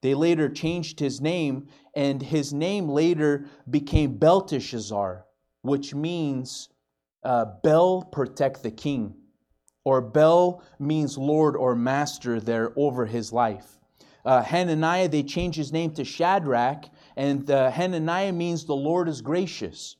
They 0.00 0.14
later 0.14 0.48
changed 0.48 1.00
his 1.00 1.20
name, 1.20 1.68
and 1.94 2.22
his 2.22 2.52
name 2.52 2.88
later 2.88 3.46
became 3.68 4.16
Belteshazzar, 4.16 5.26
which 5.62 5.94
means 5.94 6.68
uh, 7.24 7.46
Bel 7.62 8.08
protect 8.12 8.62
the 8.62 8.70
king, 8.70 9.14
or 9.84 10.00
Bel 10.00 10.62
means 10.78 11.18
Lord 11.18 11.56
or 11.56 11.74
master 11.74 12.40
there 12.40 12.72
over 12.76 13.06
his 13.06 13.32
life. 13.32 13.78
Uh, 14.24 14.42
Hananiah, 14.42 15.08
they 15.08 15.22
changed 15.22 15.58
his 15.58 15.72
name 15.72 15.92
to 15.94 16.04
Shadrach, 16.04 16.84
and 17.16 17.50
uh, 17.50 17.70
Hananiah 17.70 18.32
means 18.32 18.64
the 18.64 18.74
Lord 18.74 19.08
is 19.08 19.20
gracious. 19.20 19.96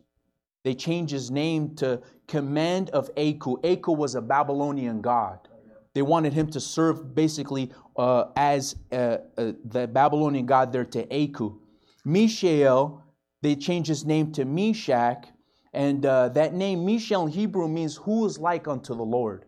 They 0.64 0.74
changed 0.74 1.12
his 1.12 1.30
name 1.30 1.74
to 1.76 2.02
command 2.28 2.90
of 2.90 3.10
Aku. 3.16 3.58
Aku 3.64 3.92
was 3.92 4.14
a 4.14 4.22
Babylonian 4.22 5.00
god. 5.00 5.48
They 5.94 6.02
wanted 6.02 6.32
him 6.32 6.48
to 6.50 6.60
serve 6.60 7.14
basically 7.14 7.72
uh, 7.96 8.26
as 8.36 8.76
uh, 8.92 9.18
uh, 9.36 9.52
the 9.64 9.88
Babylonian 9.88 10.46
god 10.46 10.72
there 10.72 10.84
to 10.84 11.02
Aku. 11.12 11.58
Mishael, 12.04 13.02
they 13.42 13.56
changed 13.56 13.88
his 13.88 14.04
name 14.04 14.30
to 14.32 14.44
Meshach, 14.44 15.26
and 15.72 16.04
uh, 16.06 16.28
that 16.30 16.54
name, 16.54 16.86
Mishael 16.86 17.26
in 17.26 17.32
Hebrew, 17.32 17.66
means 17.66 17.96
who 17.96 18.26
is 18.26 18.38
like 18.38 18.68
unto 18.68 18.94
the 18.94 19.02
Lord. 19.02 19.46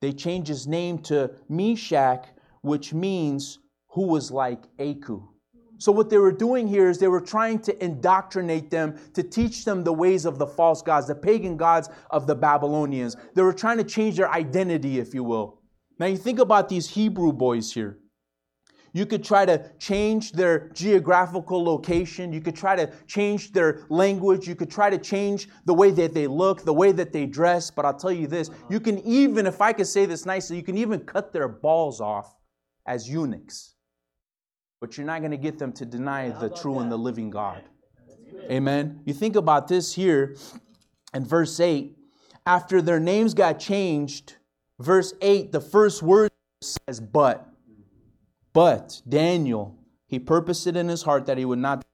They 0.00 0.12
changed 0.12 0.48
his 0.48 0.66
name 0.66 0.98
to 1.02 1.32
Meshach, 1.48 2.26
which 2.62 2.92
means 2.92 3.58
who 3.88 4.06
was 4.06 4.30
like 4.30 4.64
Aku. 4.78 5.28
So, 5.82 5.90
what 5.90 6.10
they 6.10 6.18
were 6.18 6.30
doing 6.30 6.68
here 6.68 6.88
is 6.88 6.98
they 6.98 7.08
were 7.08 7.20
trying 7.20 7.58
to 7.62 7.84
indoctrinate 7.84 8.70
them, 8.70 8.94
to 9.14 9.22
teach 9.24 9.64
them 9.64 9.82
the 9.82 9.92
ways 9.92 10.24
of 10.24 10.38
the 10.38 10.46
false 10.46 10.80
gods, 10.80 11.08
the 11.08 11.16
pagan 11.16 11.56
gods 11.56 11.90
of 12.10 12.28
the 12.28 12.36
Babylonians. 12.36 13.16
They 13.34 13.42
were 13.42 13.52
trying 13.52 13.78
to 13.78 13.84
change 13.84 14.16
their 14.16 14.30
identity, 14.30 15.00
if 15.00 15.12
you 15.12 15.24
will. 15.24 15.58
Now, 15.98 16.06
you 16.06 16.16
think 16.16 16.38
about 16.38 16.68
these 16.68 16.90
Hebrew 16.90 17.32
boys 17.32 17.72
here. 17.72 17.98
You 18.92 19.06
could 19.06 19.24
try 19.24 19.44
to 19.44 19.72
change 19.80 20.30
their 20.30 20.68
geographical 20.68 21.64
location. 21.64 22.32
You 22.32 22.42
could 22.42 22.54
try 22.54 22.76
to 22.76 22.88
change 23.08 23.50
their 23.50 23.84
language. 23.88 24.46
You 24.46 24.54
could 24.54 24.70
try 24.70 24.88
to 24.88 24.98
change 24.98 25.48
the 25.64 25.74
way 25.74 25.90
that 25.90 26.14
they 26.14 26.28
look, 26.28 26.64
the 26.64 26.72
way 26.72 26.92
that 26.92 27.12
they 27.12 27.26
dress. 27.26 27.72
But 27.72 27.86
I'll 27.86 27.98
tell 27.98 28.12
you 28.12 28.28
this 28.28 28.50
you 28.70 28.78
can 28.78 29.00
even, 29.00 29.48
if 29.48 29.60
I 29.60 29.72
could 29.72 29.88
say 29.88 30.06
this 30.06 30.26
nicely, 30.26 30.58
you 30.58 30.62
can 30.62 30.78
even 30.78 31.00
cut 31.00 31.32
their 31.32 31.48
balls 31.48 32.00
off 32.00 32.36
as 32.86 33.10
eunuchs 33.10 33.72
but 34.82 34.96
you're 34.96 35.06
not 35.06 35.20
going 35.20 35.30
to 35.30 35.36
get 35.36 35.60
them 35.60 35.72
to 35.72 35.86
deny 35.86 36.28
the 36.28 36.48
true 36.48 36.80
and 36.80 36.90
the 36.90 36.96
living 36.96 37.30
God. 37.30 37.62
Amen. 38.50 39.00
You 39.04 39.14
think 39.14 39.36
about 39.36 39.68
this 39.68 39.94
here 39.94 40.34
in 41.14 41.24
verse 41.24 41.60
8. 41.60 41.96
After 42.46 42.82
their 42.82 42.98
names 42.98 43.32
got 43.32 43.60
changed, 43.60 44.38
verse 44.80 45.14
8, 45.22 45.52
the 45.52 45.60
first 45.60 46.02
word 46.02 46.32
says, 46.60 46.98
but. 46.98 47.48
But 48.52 49.00
Daniel, 49.08 49.78
he 50.08 50.18
purposed 50.18 50.66
it 50.66 50.76
in 50.76 50.88
his 50.88 51.04
heart 51.04 51.26
that 51.26 51.38
he 51.38 51.44
would 51.44 51.60
not 51.60 51.84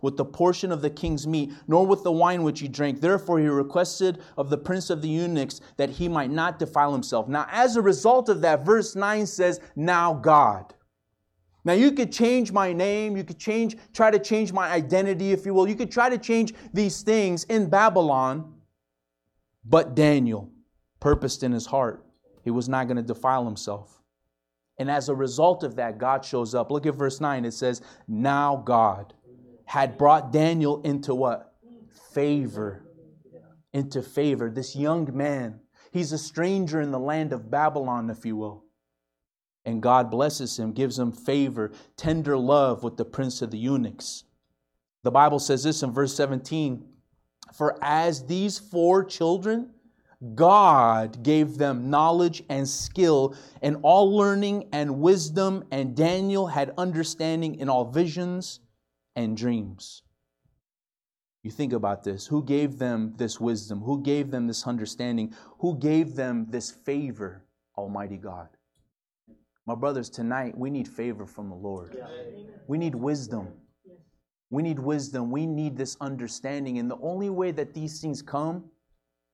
with 0.00 0.16
the 0.16 0.24
portion 0.24 0.72
of 0.72 0.82
the 0.82 0.90
king's 0.90 1.28
meat, 1.28 1.52
nor 1.68 1.86
with 1.86 2.02
the 2.02 2.10
wine 2.10 2.42
which 2.42 2.58
he 2.58 2.66
drank. 2.66 3.00
Therefore, 3.00 3.38
he 3.38 3.46
requested 3.46 4.20
of 4.36 4.50
the 4.50 4.58
prince 4.58 4.90
of 4.90 5.02
the 5.02 5.08
eunuchs 5.08 5.60
that 5.76 5.90
he 5.90 6.08
might 6.08 6.32
not 6.32 6.58
defile 6.58 6.92
himself. 6.92 7.28
Now, 7.28 7.46
as 7.52 7.76
a 7.76 7.82
result 7.82 8.28
of 8.28 8.40
that, 8.40 8.66
verse 8.66 8.96
9 8.96 9.24
says, 9.24 9.60
Now 9.76 10.14
God. 10.14 10.74
Now, 11.64 11.74
you 11.74 11.92
could 11.92 12.12
change 12.12 12.50
my 12.50 12.72
name, 12.72 13.16
you 13.16 13.22
could 13.22 13.38
change, 13.38 13.76
try 13.92 14.10
to 14.10 14.18
change 14.18 14.52
my 14.52 14.68
identity, 14.70 15.32
if 15.32 15.46
you 15.46 15.54
will. 15.54 15.68
You 15.68 15.76
could 15.76 15.92
try 15.92 16.08
to 16.08 16.18
change 16.18 16.54
these 16.74 17.02
things 17.02 17.44
in 17.44 17.70
Babylon, 17.70 18.54
but 19.64 19.94
Daniel 19.94 20.50
purposed 20.98 21.42
in 21.44 21.52
his 21.52 21.66
heart 21.66 22.04
he 22.42 22.50
was 22.50 22.68
not 22.68 22.86
going 22.86 22.96
to 22.96 23.02
defile 23.02 23.44
himself. 23.44 24.00
And 24.78 24.90
as 24.90 25.08
a 25.08 25.14
result 25.14 25.62
of 25.62 25.76
that, 25.76 25.98
God 25.98 26.24
shows 26.24 26.54
up. 26.54 26.70
Look 26.70 26.86
at 26.86 26.94
verse 26.94 27.20
9. 27.20 27.44
It 27.44 27.52
says, 27.52 27.82
Now 28.08 28.56
God 28.56 29.14
had 29.64 29.96
brought 29.96 30.32
Daniel 30.32 30.82
into 30.82 31.14
what? 31.14 31.54
Favor. 32.12 32.84
Into 33.72 34.02
favor. 34.02 34.50
This 34.50 34.74
young 34.74 35.08
man, 35.16 35.60
he's 35.92 36.12
a 36.12 36.18
stranger 36.18 36.80
in 36.80 36.90
the 36.90 36.98
land 36.98 37.32
of 37.32 37.50
Babylon, 37.50 38.10
if 38.10 38.26
you 38.26 38.36
will. 38.36 38.64
And 39.64 39.82
God 39.82 40.10
blesses 40.10 40.58
him, 40.58 40.72
gives 40.72 40.98
him 40.98 41.12
favor, 41.12 41.72
tender 41.96 42.36
love 42.36 42.82
with 42.82 42.96
the 42.96 43.04
prince 43.04 43.42
of 43.42 43.50
the 43.50 43.58
eunuchs. 43.58 44.24
The 45.04 45.10
Bible 45.10 45.38
says 45.38 45.62
this 45.62 45.82
in 45.82 45.92
verse 45.92 46.14
17 46.14 46.84
For 47.54 47.78
as 47.82 48.26
these 48.26 48.58
four 48.58 49.04
children, 49.04 49.70
God 50.34 51.22
gave 51.24 51.58
them 51.58 51.90
knowledge 51.90 52.44
and 52.48 52.68
skill 52.68 53.36
and 53.60 53.76
all 53.82 54.16
learning 54.16 54.68
and 54.72 55.00
wisdom, 55.00 55.64
and 55.72 55.96
Daniel 55.96 56.46
had 56.46 56.72
understanding 56.78 57.56
in 57.56 57.68
all 57.68 57.84
visions 57.84 58.60
and 59.16 59.36
dreams. 59.36 60.02
You 61.42 61.50
think 61.50 61.72
about 61.72 62.04
this. 62.04 62.26
Who 62.26 62.44
gave 62.44 62.78
them 62.78 63.14
this 63.16 63.40
wisdom? 63.40 63.80
Who 63.80 64.00
gave 64.00 64.30
them 64.30 64.46
this 64.46 64.64
understanding? 64.66 65.34
Who 65.58 65.76
gave 65.76 66.14
them 66.14 66.46
this 66.48 66.70
favor? 66.70 67.44
Almighty 67.76 68.16
God. 68.16 68.48
My 69.66 69.74
brothers, 69.74 70.10
tonight 70.10 70.56
we 70.58 70.70
need 70.70 70.88
favor 70.88 71.26
from 71.26 71.48
the 71.48 71.54
Lord. 71.54 71.96
We 72.66 72.78
need 72.78 72.94
wisdom. 72.94 73.48
We 74.50 74.62
need 74.62 74.78
wisdom. 74.78 75.30
We 75.30 75.46
need 75.46 75.76
this 75.76 75.96
understanding. 76.00 76.78
And 76.78 76.90
the 76.90 76.98
only 77.00 77.30
way 77.30 77.52
that 77.52 77.72
these 77.72 78.00
things 78.00 78.22
come 78.22 78.64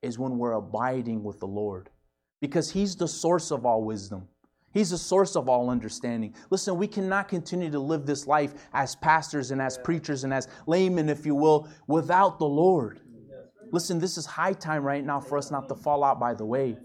is 0.03 0.19
when 0.19 0.39
we're 0.39 0.53
abiding 0.53 1.25
with 1.25 1.41
the 1.41 1.47
Lord 1.47 1.91
because 2.41 2.71
He's 2.71 2.95
the 2.95 3.09
source 3.09 3.51
of 3.51 3.67
all 3.67 3.83
wisdom. 3.83 4.29
He's 4.73 4.91
the 4.91 4.99
source 4.99 5.35
of 5.35 5.49
all 5.49 5.71
understanding. 5.71 6.35
Listen, 6.51 6.77
we 6.77 6.87
cannot 6.87 7.29
continue 7.29 7.71
to 7.71 7.79
live 7.81 8.05
this 8.05 8.27
life 8.27 8.53
as 8.75 8.95
pastors 8.97 9.51
and 9.51 9.63
as 9.63 9.79
preachers 9.79 10.25
and 10.25 10.33
as 10.33 10.47
laymen, 10.67 11.09
if 11.09 11.25
you 11.25 11.35
will, 11.35 11.69
without 11.87 12.39
the 12.39 12.47
Lord. 12.47 13.01
Listen, 13.73 13.99
this 13.99 14.19
is 14.19 14.27
high 14.27 14.53
time 14.53 14.83
right 14.83 15.05
now 15.05 15.21
for 15.21 15.39
us 15.39 15.51
not 15.51 15.69
to 15.69 15.75
fall 15.75 16.05
out 16.05 16.21
by 16.21 16.35
the 16.35 16.45
way. 16.45 16.77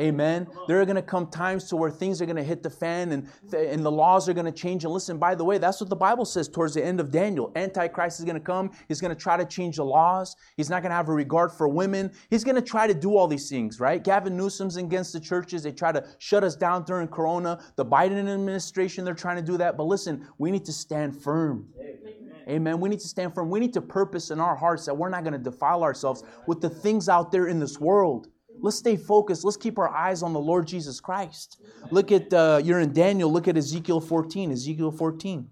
Amen. 0.00 0.48
There 0.66 0.80
are 0.80 0.84
going 0.84 0.96
to 0.96 1.02
come 1.02 1.28
times 1.28 1.68
to 1.68 1.76
where 1.76 1.90
things 1.90 2.20
are 2.20 2.26
going 2.26 2.36
to 2.36 2.42
hit 2.42 2.64
the 2.64 2.70
fan 2.70 3.12
and, 3.12 3.28
th- 3.50 3.72
and 3.72 3.84
the 3.84 3.90
laws 3.90 4.28
are 4.28 4.32
going 4.32 4.46
to 4.46 4.52
change. 4.52 4.84
And 4.84 4.92
listen, 4.92 5.18
by 5.18 5.36
the 5.36 5.44
way, 5.44 5.58
that's 5.58 5.80
what 5.80 5.88
the 5.88 5.96
Bible 5.96 6.24
says 6.24 6.48
towards 6.48 6.74
the 6.74 6.84
end 6.84 6.98
of 6.98 7.12
Daniel. 7.12 7.52
Antichrist 7.54 8.18
is 8.18 8.24
going 8.24 8.34
to 8.34 8.40
come. 8.40 8.72
He's 8.88 9.00
going 9.00 9.14
to 9.14 9.20
try 9.20 9.36
to 9.36 9.44
change 9.44 9.76
the 9.76 9.84
laws. 9.84 10.34
He's 10.56 10.68
not 10.68 10.82
going 10.82 10.90
to 10.90 10.96
have 10.96 11.08
a 11.08 11.12
regard 11.12 11.52
for 11.52 11.68
women. 11.68 12.10
He's 12.28 12.42
going 12.42 12.56
to 12.56 12.62
try 12.62 12.88
to 12.88 12.94
do 12.94 13.16
all 13.16 13.28
these 13.28 13.48
things, 13.48 13.78
right? 13.78 14.02
Gavin 14.02 14.36
Newsom's 14.36 14.76
against 14.76 15.12
the 15.12 15.20
churches. 15.20 15.62
They 15.62 15.72
try 15.72 15.92
to 15.92 16.04
shut 16.18 16.42
us 16.42 16.56
down 16.56 16.84
during 16.84 17.06
Corona. 17.06 17.62
The 17.76 17.86
Biden 17.86 18.18
administration, 18.18 19.04
they're 19.04 19.14
trying 19.14 19.36
to 19.36 19.42
do 19.42 19.56
that. 19.58 19.76
But 19.76 19.84
listen, 19.84 20.26
we 20.38 20.50
need 20.50 20.64
to 20.64 20.72
stand 20.72 21.22
firm. 21.22 21.68
Amen. 22.48 22.80
We 22.80 22.88
need 22.88 23.00
to 23.00 23.08
stand 23.08 23.34
firm. 23.34 23.48
We 23.48 23.60
need 23.60 23.72
to 23.74 23.80
purpose 23.80 24.30
in 24.30 24.40
our 24.40 24.56
hearts 24.56 24.84
that 24.86 24.94
we're 24.94 25.08
not 25.08 25.22
going 25.22 25.32
to 25.32 25.38
defile 25.38 25.82
ourselves 25.82 26.24
with 26.46 26.60
the 26.60 26.68
things 26.68 27.08
out 27.08 27.32
there 27.32 27.46
in 27.46 27.58
this 27.58 27.78
world. 27.80 28.28
Let's 28.64 28.78
stay 28.78 28.96
focused. 28.96 29.44
Let's 29.44 29.58
keep 29.58 29.78
our 29.78 29.90
eyes 29.90 30.22
on 30.22 30.32
the 30.32 30.40
Lord 30.40 30.66
Jesus 30.66 30.98
Christ. 30.98 31.60
Look 31.90 32.10
at, 32.10 32.32
uh, 32.32 32.62
you're 32.64 32.80
in 32.80 32.94
Daniel, 32.94 33.30
look 33.30 33.46
at 33.46 33.58
Ezekiel 33.58 34.00
14. 34.00 34.50
Ezekiel 34.52 34.90
14. 34.90 35.50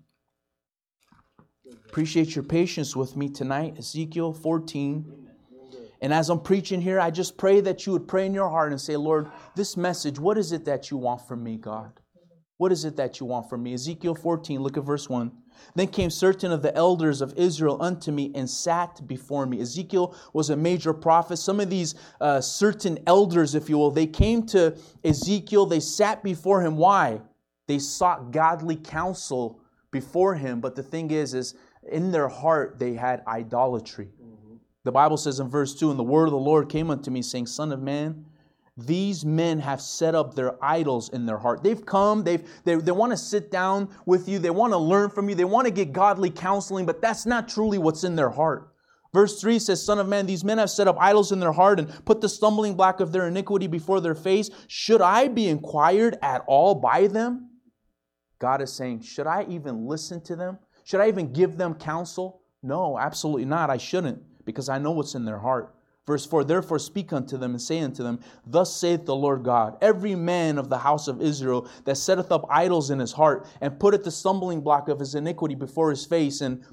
Appreciate 1.90 2.34
your 2.34 2.42
patience 2.42 2.96
with 2.96 3.14
me 3.14 3.28
tonight. 3.28 3.74
Ezekiel 3.78 4.32
14. 4.32 5.28
And 6.00 6.14
as 6.14 6.30
I'm 6.30 6.40
preaching 6.40 6.80
here, 6.80 6.98
I 6.98 7.10
just 7.10 7.36
pray 7.36 7.60
that 7.60 7.84
you 7.84 7.92
would 7.92 8.08
pray 8.08 8.24
in 8.24 8.32
your 8.32 8.48
heart 8.48 8.72
and 8.72 8.80
say, 8.80 8.96
Lord, 8.96 9.30
this 9.56 9.76
message, 9.76 10.18
what 10.18 10.38
is 10.38 10.52
it 10.52 10.64
that 10.64 10.90
you 10.90 10.96
want 10.96 11.28
from 11.28 11.44
me, 11.44 11.58
God? 11.58 12.00
What 12.56 12.72
is 12.72 12.86
it 12.86 12.96
that 12.96 13.20
you 13.20 13.26
want 13.26 13.50
from 13.50 13.62
me? 13.62 13.74
Ezekiel 13.74 14.14
14, 14.14 14.58
look 14.62 14.78
at 14.78 14.84
verse 14.84 15.10
1. 15.10 15.30
Then 15.74 15.88
came 15.88 16.10
certain 16.10 16.52
of 16.52 16.62
the 16.62 16.74
elders 16.76 17.20
of 17.20 17.34
Israel 17.36 17.78
unto 17.80 18.12
me 18.12 18.32
and 18.34 18.48
sat 18.48 19.06
before 19.06 19.46
me. 19.46 19.60
Ezekiel 19.60 20.14
was 20.32 20.50
a 20.50 20.56
major 20.56 20.92
prophet. 20.92 21.36
Some 21.36 21.60
of 21.60 21.70
these 21.70 21.94
uh, 22.20 22.40
certain 22.40 22.98
elders, 23.06 23.54
if 23.54 23.68
you 23.68 23.78
will, 23.78 23.90
they 23.90 24.06
came 24.06 24.44
to 24.46 24.76
Ezekiel, 25.04 25.66
they 25.66 25.80
sat 25.80 26.22
before 26.22 26.62
him. 26.62 26.76
Why? 26.76 27.20
They 27.66 27.78
sought 27.78 28.32
godly 28.32 28.76
counsel 28.76 29.60
before 29.90 30.34
him. 30.34 30.60
But 30.60 30.74
the 30.74 30.82
thing 30.82 31.10
is, 31.10 31.34
is 31.34 31.54
in 31.90 32.10
their 32.10 32.28
heart 32.28 32.78
they 32.78 32.94
had 32.94 33.22
idolatry. 33.26 34.10
Mm-hmm. 34.22 34.56
The 34.84 34.92
Bible 34.92 35.16
says 35.16 35.40
in 35.40 35.48
verse 35.48 35.74
2 35.74 35.90
And 35.90 35.98
the 35.98 36.04
word 36.04 36.26
of 36.26 36.32
the 36.32 36.38
Lord 36.38 36.68
came 36.68 36.90
unto 36.90 37.10
me, 37.10 37.22
saying, 37.22 37.46
Son 37.46 37.72
of 37.72 37.80
man, 37.80 38.26
these 38.86 39.24
men 39.24 39.58
have 39.58 39.80
set 39.80 40.14
up 40.14 40.34
their 40.34 40.62
idols 40.64 41.08
in 41.10 41.26
their 41.26 41.38
heart. 41.38 41.62
They've 41.62 41.84
come, 41.84 42.24
they've, 42.24 42.48
they, 42.64 42.76
they 42.76 42.92
want 42.92 43.12
to 43.12 43.16
sit 43.16 43.50
down 43.50 43.88
with 44.06 44.28
you, 44.28 44.38
they 44.38 44.50
want 44.50 44.72
to 44.72 44.78
learn 44.78 45.10
from 45.10 45.28
you, 45.28 45.34
they 45.34 45.44
want 45.44 45.66
to 45.66 45.72
get 45.72 45.92
godly 45.92 46.30
counseling, 46.30 46.86
but 46.86 47.00
that's 47.00 47.26
not 47.26 47.48
truly 47.48 47.78
what's 47.78 48.04
in 48.04 48.16
their 48.16 48.30
heart. 48.30 48.72
Verse 49.12 49.40
3 49.40 49.58
says, 49.58 49.84
Son 49.84 49.98
of 49.98 50.08
man, 50.08 50.26
these 50.26 50.42
men 50.42 50.58
have 50.58 50.70
set 50.70 50.88
up 50.88 50.96
idols 50.98 51.32
in 51.32 51.40
their 51.40 51.52
heart 51.52 51.78
and 51.78 52.04
put 52.04 52.20
the 52.20 52.28
stumbling 52.28 52.74
block 52.74 53.00
of 53.00 53.12
their 53.12 53.28
iniquity 53.28 53.66
before 53.66 54.00
their 54.00 54.14
face. 54.14 54.48
Should 54.68 55.02
I 55.02 55.28
be 55.28 55.48
inquired 55.48 56.16
at 56.22 56.42
all 56.46 56.74
by 56.74 57.08
them? 57.08 57.50
God 58.38 58.62
is 58.62 58.72
saying, 58.72 59.02
Should 59.02 59.26
I 59.26 59.44
even 59.48 59.86
listen 59.86 60.22
to 60.22 60.36
them? 60.36 60.58
Should 60.84 61.00
I 61.00 61.08
even 61.08 61.32
give 61.32 61.58
them 61.58 61.74
counsel? 61.74 62.42
No, 62.62 62.98
absolutely 62.98 63.44
not. 63.44 63.70
I 63.70 63.76
shouldn't 63.76 64.22
because 64.44 64.68
I 64.68 64.78
know 64.78 64.92
what's 64.92 65.14
in 65.14 65.24
their 65.24 65.38
heart. 65.38 65.74
Verse 66.06 66.26
4 66.26 66.44
Therefore 66.44 66.78
speak 66.78 67.12
unto 67.12 67.36
them 67.36 67.52
and 67.52 67.62
say 67.62 67.80
unto 67.80 68.02
them, 68.02 68.20
Thus 68.46 68.74
saith 68.74 69.04
the 69.06 69.14
Lord 69.14 69.44
God, 69.44 69.76
every 69.80 70.14
man 70.14 70.58
of 70.58 70.68
the 70.68 70.78
house 70.78 71.08
of 71.08 71.20
Israel 71.22 71.68
that 71.84 71.96
setteth 71.96 72.32
up 72.32 72.44
idols 72.50 72.90
in 72.90 72.98
his 72.98 73.12
heart, 73.12 73.46
and 73.60 73.78
putteth 73.78 74.04
the 74.04 74.10
stumbling 74.10 74.60
block 74.60 74.88
of 74.88 74.98
his 74.98 75.14
iniquity 75.14 75.54
before 75.54 75.90
his 75.90 76.04
face, 76.04 76.40
and 76.40 76.64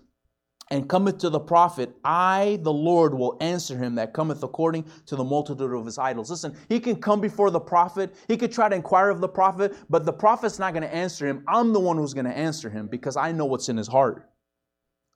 and 0.72 0.88
cometh 0.88 1.18
to 1.18 1.30
the 1.30 1.40
prophet, 1.40 1.96
I, 2.04 2.60
the 2.62 2.72
Lord, 2.72 3.16
will 3.16 3.38
answer 3.42 3.76
him 3.76 3.96
that 3.96 4.14
cometh 4.14 4.44
according 4.44 4.86
to 5.08 5.16
the 5.16 5.24
multitude 5.24 5.74
of 5.74 5.86
his 5.86 5.98
idols. 5.98 6.30
Listen, 6.30 6.56
he 6.68 6.80
can 6.80 6.98
come 6.98 7.20
before 7.20 7.50
the 7.50 7.60
prophet. 7.60 8.14
He 8.28 8.38
could 8.38 8.52
try 8.52 8.70
to 8.70 8.76
inquire 8.76 9.10
of 9.10 9.20
the 9.20 9.28
prophet, 9.28 9.76
but 9.90 10.06
the 10.06 10.14
prophet's 10.14 10.60
not 10.60 10.74
going 10.74 10.84
to 10.84 10.94
answer 10.94 11.26
him. 11.26 11.44
I'm 11.48 11.74
the 11.74 11.80
one 11.80 11.98
who's 11.98 12.14
going 12.14 12.28
to 12.28 12.38
answer 12.38 12.70
him 12.70 12.86
because 12.86 13.18
I 13.18 13.32
know 13.32 13.46
what's 13.46 13.70
in 13.70 13.78
his 13.78 13.88
heart. 13.88 14.30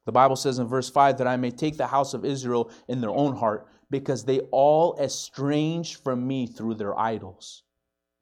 The 0.05 0.11
Bible 0.11 0.35
says 0.35 0.57
in 0.57 0.67
verse 0.67 0.89
5 0.89 1.19
that 1.19 1.27
I 1.27 1.37
may 1.37 1.51
take 1.51 1.77
the 1.77 1.87
house 1.87 2.15
of 2.15 2.25
Israel 2.25 2.71
in 2.87 2.99
their 2.99 3.11
own 3.11 3.35
heart 3.35 3.67
because 3.89 4.25
they 4.25 4.39
all 4.51 4.97
estranged 4.99 6.03
from 6.03 6.27
me 6.27 6.47
through 6.47 6.75
their 6.75 6.97
idols. 6.97 7.63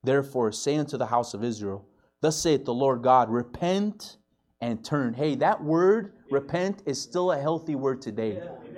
Therefore, 0.03 0.51
say 0.51 0.77
unto 0.77 0.97
the 0.97 1.05
house 1.05 1.33
of 1.33 1.43
Israel, 1.43 1.85
Thus 2.21 2.37
saith 2.37 2.65
the 2.65 2.73
Lord 2.73 3.01
God, 3.01 3.29
repent 3.29 4.17
and 4.61 4.83
turn. 4.85 5.13
Hey, 5.13 5.35
that 5.35 5.63
word, 5.63 6.13
repent, 6.29 6.83
is 6.85 7.01
still 7.01 7.31
a 7.31 7.39
healthy 7.39 7.75
word 7.75 8.01
today. 8.01 8.35
Yeah. 8.35 8.71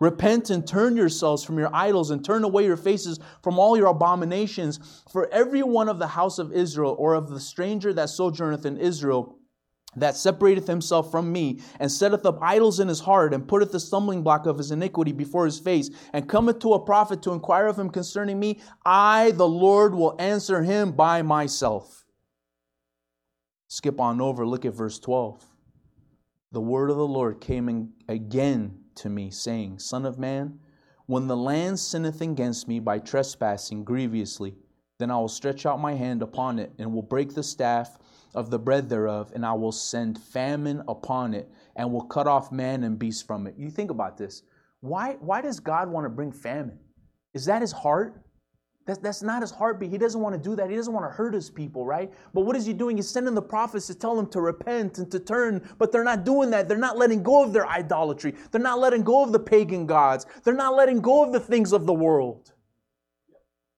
Repent 0.00 0.48
and 0.48 0.66
turn 0.66 0.96
yourselves 0.96 1.44
from 1.44 1.58
your 1.58 1.68
idols 1.74 2.10
and 2.10 2.24
turn 2.24 2.42
away 2.42 2.64
your 2.64 2.78
faces 2.78 3.20
from 3.42 3.58
all 3.58 3.76
your 3.76 3.88
abominations. 3.88 5.02
For 5.12 5.28
every 5.30 5.62
one 5.62 5.90
of 5.90 5.98
the 5.98 6.06
house 6.06 6.38
of 6.38 6.52
Israel 6.52 6.96
or 6.98 7.14
of 7.14 7.28
the 7.28 7.38
stranger 7.38 7.92
that 7.92 8.08
sojourneth 8.08 8.64
in 8.64 8.78
Israel, 8.78 9.36
that 9.96 10.16
separateth 10.16 10.66
himself 10.66 11.10
from 11.10 11.32
me, 11.32 11.60
and 11.78 11.90
setteth 11.90 12.24
up 12.24 12.38
idols 12.40 12.80
in 12.80 12.88
his 12.88 13.00
heart, 13.00 13.34
and 13.34 13.48
putteth 13.48 13.72
the 13.72 13.80
stumbling 13.80 14.22
block 14.22 14.46
of 14.46 14.58
his 14.58 14.70
iniquity 14.70 15.12
before 15.12 15.44
his 15.44 15.58
face, 15.58 15.90
and 16.12 16.28
cometh 16.28 16.58
to 16.60 16.74
a 16.74 16.84
prophet 16.84 17.22
to 17.22 17.32
inquire 17.32 17.66
of 17.66 17.78
him 17.78 17.90
concerning 17.90 18.38
me, 18.38 18.60
I, 18.84 19.32
the 19.32 19.48
Lord, 19.48 19.94
will 19.94 20.16
answer 20.18 20.62
him 20.62 20.92
by 20.92 21.22
myself. 21.22 22.04
Skip 23.68 24.00
on 24.00 24.20
over, 24.20 24.46
look 24.46 24.64
at 24.64 24.74
verse 24.74 24.98
12. 24.98 25.44
The 26.52 26.60
word 26.60 26.90
of 26.90 26.96
the 26.96 27.06
Lord 27.06 27.40
came 27.40 27.92
again 28.08 28.78
to 28.96 29.08
me, 29.08 29.30
saying, 29.30 29.78
Son 29.78 30.04
of 30.04 30.18
man, 30.18 30.58
when 31.06 31.26
the 31.26 31.36
land 31.36 31.78
sinneth 31.78 32.20
against 32.20 32.68
me 32.68 32.80
by 32.80 32.98
trespassing 32.98 33.84
grievously, 33.84 34.54
then 34.98 35.10
I 35.10 35.16
will 35.16 35.28
stretch 35.28 35.66
out 35.66 35.80
my 35.80 35.94
hand 35.94 36.22
upon 36.22 36.58
it, 36.58 36.72
and 36.78 36.92
will 36.92 37.02
break 37.02 37.34
the 37.34 37.42
staff 37.42 37.98
of 38.34 38.50
the 38.50 38.58
bread 38.58 38.88
thereof, 38.88 39.32
and 39.34 39.44
I 39.44 39.52
will 39.52 39.72
send 39.72 40.18
famine 40.18 40.82
upon 40.88 41.34
it, 41.34 41.50
and 41.76 41.92
will 41.92 42.04
cut 42.04 42.26
off 42.26 42.52
man 42.52 42.84
and 42.84 42.98
beast 42.98 43.26
from 43.26 43.46
it. 43.46 43.54
You 43.58 43.70
think 43.70 43.90
about 43.90 44.16
this. 44.16 44.42
Why, 44.80 45.16
why 45.20 45.40
does 45.42 45.60
God 45.60 45.88
want 45.88 46.04
to 46.04 46.10
bring 46.10 46.32
famine? 46.32 46.78
Is 47.34 47.44
that 47.46 47.60
his 47.60 47.72
heart? 47.72 48.22
That's, 48.86 48.98
that's 48.98 49.22
not 49.22 49.42
his 49.42 49.50
heartbeat. 49.50 49.90
He 49.90 49.98
doesn't 49.98 50.20
want 50.20 50.34
to 50.34 50.40
do 50.40 50.56
that. 50.56 50.70
He 50.70 50.74
doesn't 50.74 50.92
want 50.92 51.04
to 51.06 51.14
hurt 51.14 51.34
his 51.34 51.50
people, 51.50 51.84
right? 51.84 52.12
But 52.32 52.42
what 52.42 52.56
is 52.56 52.66
he 52.66 52.72
doing? 52.72 52.96
He's 52.96 53.08
sending 53.08 53.34
the 53.34 53.42
prophets 53.42 53.86
to 53.88 53.94
tell 53.94 54.16
them 54.16 54.26
to 54.30 54.40
repent 54.40 54.98
and 54.98 55.10
to 55.12 55.20
turn, 55.20 55.68
but 55.78 55.92
they're 55.92 56.02
not 56.02 56.24
doing 56.24 56.50
that. 56.50 56.66
They're 56.66 56.78
not 56.78 56.96
letting 56.96 57.22
go 57.22 57.44
of 57.44 57.52
their 57.52 57.68
idolatry. 57.68 58.34
They're 58.50 58.60
not 58.60 58.80
letting 58.80 59.02
go 59.02 59.22
of 59.22 59.32
the 59.32 59.38
pagan 59.38 59.86
gods. 59.86 60.26
They're 60.42 60.54
not 60.54 60.74
letting 60.74 61.00
go 61.00 61.22
of 61.22 61.32
the 61.32 61.40
things 61.40 61.72
of 61.72 61.86
the 61.86 61.92
world. 61.92 62.52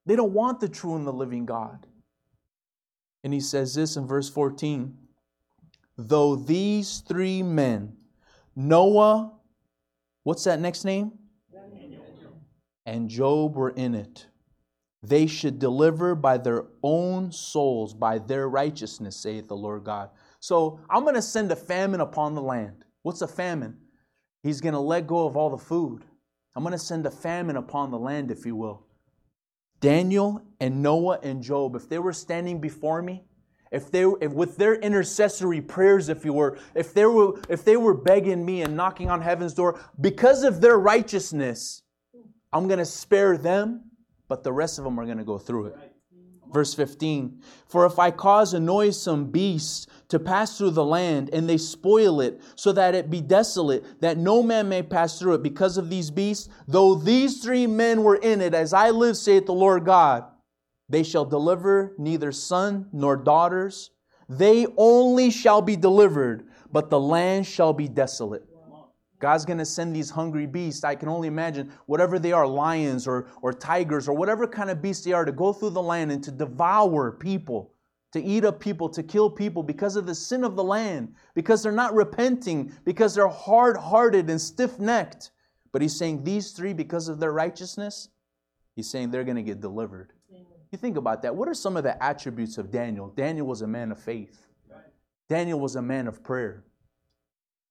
They 0.06 0.16
don't 0.16 0.32
want 0.32 0.61
the 0.61 0.68
true 0.68 0.97
and 0.97 1.06
the 1.06 1.12
living 1.12 1.47
God. 1.47 1.87
And 3.25 3.33
he 3.33 3.41
says 3.41 3.75
this 3.75 3.97
in 3.97 4.07
verse 4.07 4.29
14 4.29 4.97
Though 5.97 6.37
these 6.37 7.02
three 7.07 7.43
men, 7.43 7.97
Noah, 8.57 9.33
what's 10.25 10.45
that 10.45 10.61
next 10.61 10.85
name? 10.85 11.12
And 12.85 13.09
Job 13.09 13.55
were 13.55 13.71
in 13.71 13.95
it 13.95 14.26
they 15.02 15.26
should 15.26 15.59
deliver 15.59 16.14
by 16.14 16.38
their 16.38 16.67
own 16.83 17.33
souls, 17.33 17.93
by 17.93 18.19
their 18.19 18.49
righteousness, 18.49 19.17
saith 19.17 19.49
the 19.49 19.57
Lord 19.57 19.85
God. 19.85 20.11
So 20.38 20.79
I'm 20.88 21.02
going 21.02 21.17
to 21.17 21.23
send 21.23 21.50
a 21.50 21.57
famine 21.57 22.00
upon 22.00 22.35
the 22.35 22.43
land. 22.43 22.85
What's 23.02 23.23
a 23.23 23.29
famine? 23.29 23.79
He's 24.43 24.61
going 24.61 24.75
to 24.75 24.81
let 24.81 25.09
go 25.09 25.26
of 25.26 25.37
all 25.37 25.50
the 25.50 25.59
food. 25.59 26.05
I'm 26.55 26.62
going 26.62 26.73
to 26.73 26.79
send 26.79 27.07
a 27.07 27.11
famine 27.11 27.57
upon 27.57 27.91
the 27.91 27.99
land, 27.99 28.31
if 28.31 28.47
you 28.47 28.55
will. 28.55 28.87
Daniel 29.83 30.41
and 30.61 30.83
Noah 30.83 31.19
and 31.23 31.43
Job, 31.43 31.77
if 31.77 31.91
they 31.91 31.99
were 31.99 32.15
standing 32.15 32.59
before 32.59 33.03
me, 33.03 33.25
if 33.71 33.91
they 33.91 34.05
if 34.23 34.33
with 34.33 34.57
their 34.57 34.77
intercessory 34.77 35.61
prayers, 35.61 36.09
if 36.09 36.25
you 36.25 36.33
were, 36.33 36.59
if 36.75 36.95
they 36.95 37.05
were 37.05 37.39
if 37.51 37.65
they 37.65 37.77
were 37.77 37.95
begging 37.95 38.45
me 38.47 38.62
and 38.62 38.75
knocking 38.75 39.11
on 39.11 39.21
heaven's 39.21 39.53
door, 39.53 39.79
because 40.01 40.43
of 40.43 40.62
their 40.62 40.79
righteousness, 40.79 41.83
I'm 42.53 42.67
gonna 42.69 42.87
spare 42.87 43.37
them 43.37 43.91
but 44.33 44.43
the 44.43 44.53
rest 44.53 44.79
of 44.79 44.85
them 44.85 44.99
are 44.99 45.05
to 45.05 45.25
go 45.25 45.37
through 45.37 45.67
it. 45.67 45.91
Verse 46.52 46.75
15 46.75 47.40
For 47.66 47.87
if 47.87 47.99
I 47.99 48.11
cause 48.11 48.52
a 48.52 48.61
noisome 48.61 49.30
beast 49.30 49.88
to 50.09 50.18
pass 50.18 50.59
through 50.59 50.73
the 50.73 50.85
land, 50.85 51.30
and 51.32 51.49
they 51.49 51.56
spoil 51.56 52.21
it, 52.21 52.40
so 52.54 52.73
that 52.73 52.94
it 52.94 53.11
be 53.11 53.21
desolate, 53.21 54.00
that 54.00 54.18
no 54.18 54.42
man 54.42 54.68
may 54.68 54.82
pass 54.82 55.18
through 55.18 55.35
it 55.35 55.42
because 55.42 55.78
of 55.78 55.88
these 55.88 56.11
beasts, 56.11 56.49
though 56.68 56.94
these 56.94 57.42
three 57.42 57.66
men 57.66 58.02
were 58.02 58.16
in 58.16 58.40
it, 58.40 58.52
as 58.52 58.75
I 58.75 58.90
live, 58.90 59.16
saith 59.16 59.47
the 59.47 59.54
Lord 59.54 59.85
God, 59.85 60.25
they 60.88 61.02
shall 61.02 61.25
deliver 61.25 61.94
neither 61.97 62.32
son 62.32 62.88
nor 62.92 63.16
daughters. 63.16 63.90
They 64.28 64.66
only 64.76 65.30
shall 65.30 65.62
be 65.62 65.76
delivered, 65.76 66.49
but 66.71 66.90
the 66.90 67.00
land 67.00 67.47
shall 67.47 67.73
be 67.73 67.88
desolate. 67.88 68.44
God's 69.23 69.45
going 69.45 69.59
to 69.59 69.64
send 69.64 69.95
these 69.95 70.11
hungry 70.11 70.47
beasts. 70.47 70.83
I 70.83 70.97
can 70.97 71.09
only 71.09 71.29
imagine 71.29 71.73
whatever 71.87 72.19
they 72.19 72.33
are 72.33 72.45
lions 72.45 73.07
or, 73.07 73.29
or 73.41 73.52
tigers 73.52 74.09
or 74.09 74.17
whatever 74.17 74.49
kind 74.49 74.69
of 74.69 74.83
beasts 74.83 75.05
they 75.05 75.12
are 75.12 75.25
to 75.25 75.31
go 75.31 75.52
through 75.52 75.71
the 75.71 75.81
land 75.81 76.11
and 76.11 76.25
to 76.25 76.33
devour 76.33 77.12
people, 77.12 77.73
to 78.14 78.21
eat 78.21 78.45
up 78.45 78.59
people, 78.59 78.88
to 78.88 79.00
kill 79.00 79.31
people 79.31 79.62
because 79.62 79.95
of 79.95 80.07
the 80.07 80.14
sin 80.14 80.43
of 80.43 80.57
the 80.57 80.64
land, 80.64 81.14
because 81.37 81.62
they're 81.62 81.71
not 81.71 81.95
repenting, 81.95 82.73
because 82.85 83.14
they're 83.14 83.29
hard 83.29 83.76
hearted 83.76 84.29
and 84.29 84.41
stiff 84.41 84.81
necked. 84.81 85.31
But 85.71 85.83
he's 85.83 85.97
saying 85.97 86.25
these 86.25 86.50
three, 86.50 86.73
because 86.73 87.07
of 87.07 87.21
their 87.21 87.33
righteousness, 87.33 88.09
he's 88.75 88.91
saying 88.91 89.12
they're 89.12 89.23
going 89.23 89.37
to 89.37 89.43
get 89.45 89.61
delivered. 89.61 90.14
You 90.73 90.79
think 90.79 90.97
about 90.97 91.23
that. 91.23 91.37
What 91.37 91.49
are 91.49 91.55
some 91.55 91.76
of 91.76 91.85
the 91.85 92.02
attributes 92.02 92.59
of 92.59 92.73
Daniel? 92.73 93.07
Daniel 93.07 93.47
was 93.47 93.62
a 93.62 93.69
man 93.69 93.93
of 93.93 94.00
faith, 94.00 94.49
Daniel 95.29 95.61
was 95.61 95.76
a 95.76 95.83
man 95.83 96.09
of 96.09 96.25
prayer. 96.25 96.64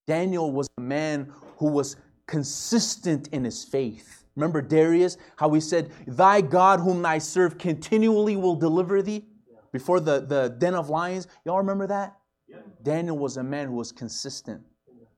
Daniel 0.07 0.51
was 0.51 0.67
a 0.77 0.81
man 0.81 1.31
who 1.57 1.67
was 1.67 1.95
consistent 2.25 3.27
in 3.29 3.43
his 3.43 3.63
faith. 3.63 4.23
Remember 4.35 4.61
Darius, 4.61 5.17
how 5.35 5.51
he 5.51 5.59
said, 5.59 5.91
Thy 6.07 6.41
God 6.41 6.79
whom 6.79 7.05
I 7.05 7.17
serve 7.17 7.57
continually 7.57 8.35
will 8.35 8.55
deliver 8.55 9.01
thee 9.01 9.25
before 9.71 9.99
the, 9.99 10.21
the 10.21 10.55
den 10.57 10.73
of 10.73 10.89
lions. 10.89 11.27
Y'all 11.45 11.57
remember 11.57 11.87
that? 11.87 12.17
Yeah. 12.47 12.57
Daniel 12.83 13.17
was 13.17 13.37
a 13.37 13.43
man 13.43 13.67
who 13.67 13.73
was 13.73 13.91
consistent. 13.91 14.61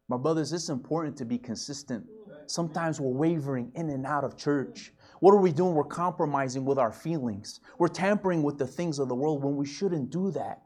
My 0.10 0.18
brothers, 0.18 0.52
it's 0.52 0.70
important 0.70 1.16
to 1.18 1.26
be 1.26 1.38
consistent. 1.38 2.06
Sometimes 2.48 3.00
we're 3.00 3.10
wavering 3.10 3.72
in 3.76 3.90
and 3.90 4.06
out 4.06 4.24
of 4.24 4.36
church. 4.36 4.92
What 5.22 5.32
are 5.32 5.40
we 5.40 5.54
doing? 5.54 5.74
We're 5.74 5.86
compromising 5.86 6.66
with 6.66 6.78
our 6.78 6.92
feelings. 6.92 7.62
We're 7.78 7.88
tampering 7.88 8.44
with 8.44 8.58
the 8.58 8.68
things 8.68 9.00
of 9.00 9.08
the 9.08 9.16
world 9.16 9.44
when 9.44 9.56
we 9.56 9.66
shouldn't 9.66 10.10
do 10.10 10.30
that 10.32 10.64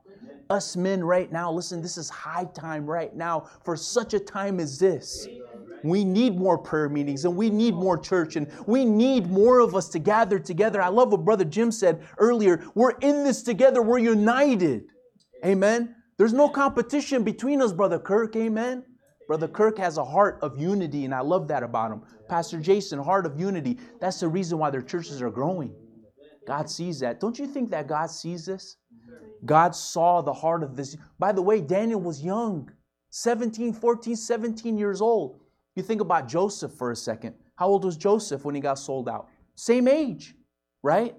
us 0.50 0.76
men 0.76 1.04
right 1.04 1.32
now, 1.32 1.52
listen, 1.52 1.82
this 1.82 1.98
is 1.98 2.10
high 2.10 2.46
time 2.54 2.86
right 2.86 3.16
now 3.16 3.50
for 3.64 3.76
such 3.76 4.14
a 4.14 4.20
time 4.20 4.60
as 4.60 4.80
this. 4.80 5.28
We 5.84 6.04
need 6.04 6.38
more 6.38 6.58
prayer 6.58 6.90
meetings 6.90 7.26
and 7.26 7.36
we 7.36 7.50
need 7.50 7.76
more 7.76 7.98
church 7.98 8.36
and 8.36 8.52
we 8.66 8.84
need 8.84 9.30
more 9.30 9.60
of 9.60 9.76
us 9.76 9.90
to 9.90 10.00
gather 10.00 10.40
together. 10.40 10.82
I 10.82 10.88
love 10.88 11.12
what 11.12 11.24
Brother 11.24 11.46
Jim 11.46 11.72
said 11.72 12.04
earlier. 12.18 12.64
We're 12.76 12.98
in 13.02 13.24
this 13.24 13.44
together, 13.44 13.82
we're 13.82 14.00
united. 14.00 14.86
Amen. 15.46 15.96
There's 16.18 16.34
no 16.34 16.50
competition 16.50 17.24
between 17.24 17.62
us, 17.62 17.72
Brother 17.72 18.00
Kirk. 18.00 18.36
Amen. 18.36 18.84
Brother 19.28 19.48
Kirk 19.48 19.78
has 19.78 19.98
a 19.98 20.06
heart 20.06 20.40
of 20.42 20.60
unity, 20.60 21.06
and 21.06 21.14
I 21.14 21.20
love 21.20 21.48
that 21.50 21.62
about 21.62 21.92
him. 21.92 22.02
Pastor 22.28 22.60
Jason, 22.60 22.98
heart 22.98 23.26
of 23.26 23.40
unity. 23.40 23.78
That's 24.00 24.20
the 24.22 24.28
reason 24.28 24.58
why 24.58 24.70
their 24.70 24.82
churches 24.82 25.22
are 25.22 25.30
growing. 25.30 25.76
God 26.48 26.70
sees 26.70 27.00
that. 27.02 27.20
Don't 27.20 27.38
you 27.38 27.46
think 27.46 27.70
that 27.72 27.88
God 27.88 28.10
sees 28.10 28.46
this? 28.46 28.78
God 29.46 29.76
saw 29.76 30.22
the 30.22 30.34
heart 30.34 30.64
of 30.64 30.76
this. 30.76 30.98
By 31.20 31.32
the 31.32 31.42
way, 31.42 31.62
Daniel 31.62 32.02
was 32.02 32.24
young 32.24 32.72
17, 33.12 33.74
14, 33.74 34.16
17 34.16 34.78
years 34.78 35.02
old. 35.02 35.40
You 35.76 35.84
think 35.84 36.02
about 36.02 36.28
Joseph 36.28 36.74
for 36.74 36.92
a 36.92 36.96
second. 36.96 37.36
How 37.56 37.68
old 37.68 37.86
was 37.86 37.98
Joseph 37.98 38.46
when 38.46 38.56
he 38.56 38.62
got 38.62 38.80
sold 38.80 39.08
out? 39.08 39.30
Same 39.56 39.88
age, 39.88 40.36
right? 40.84 41.16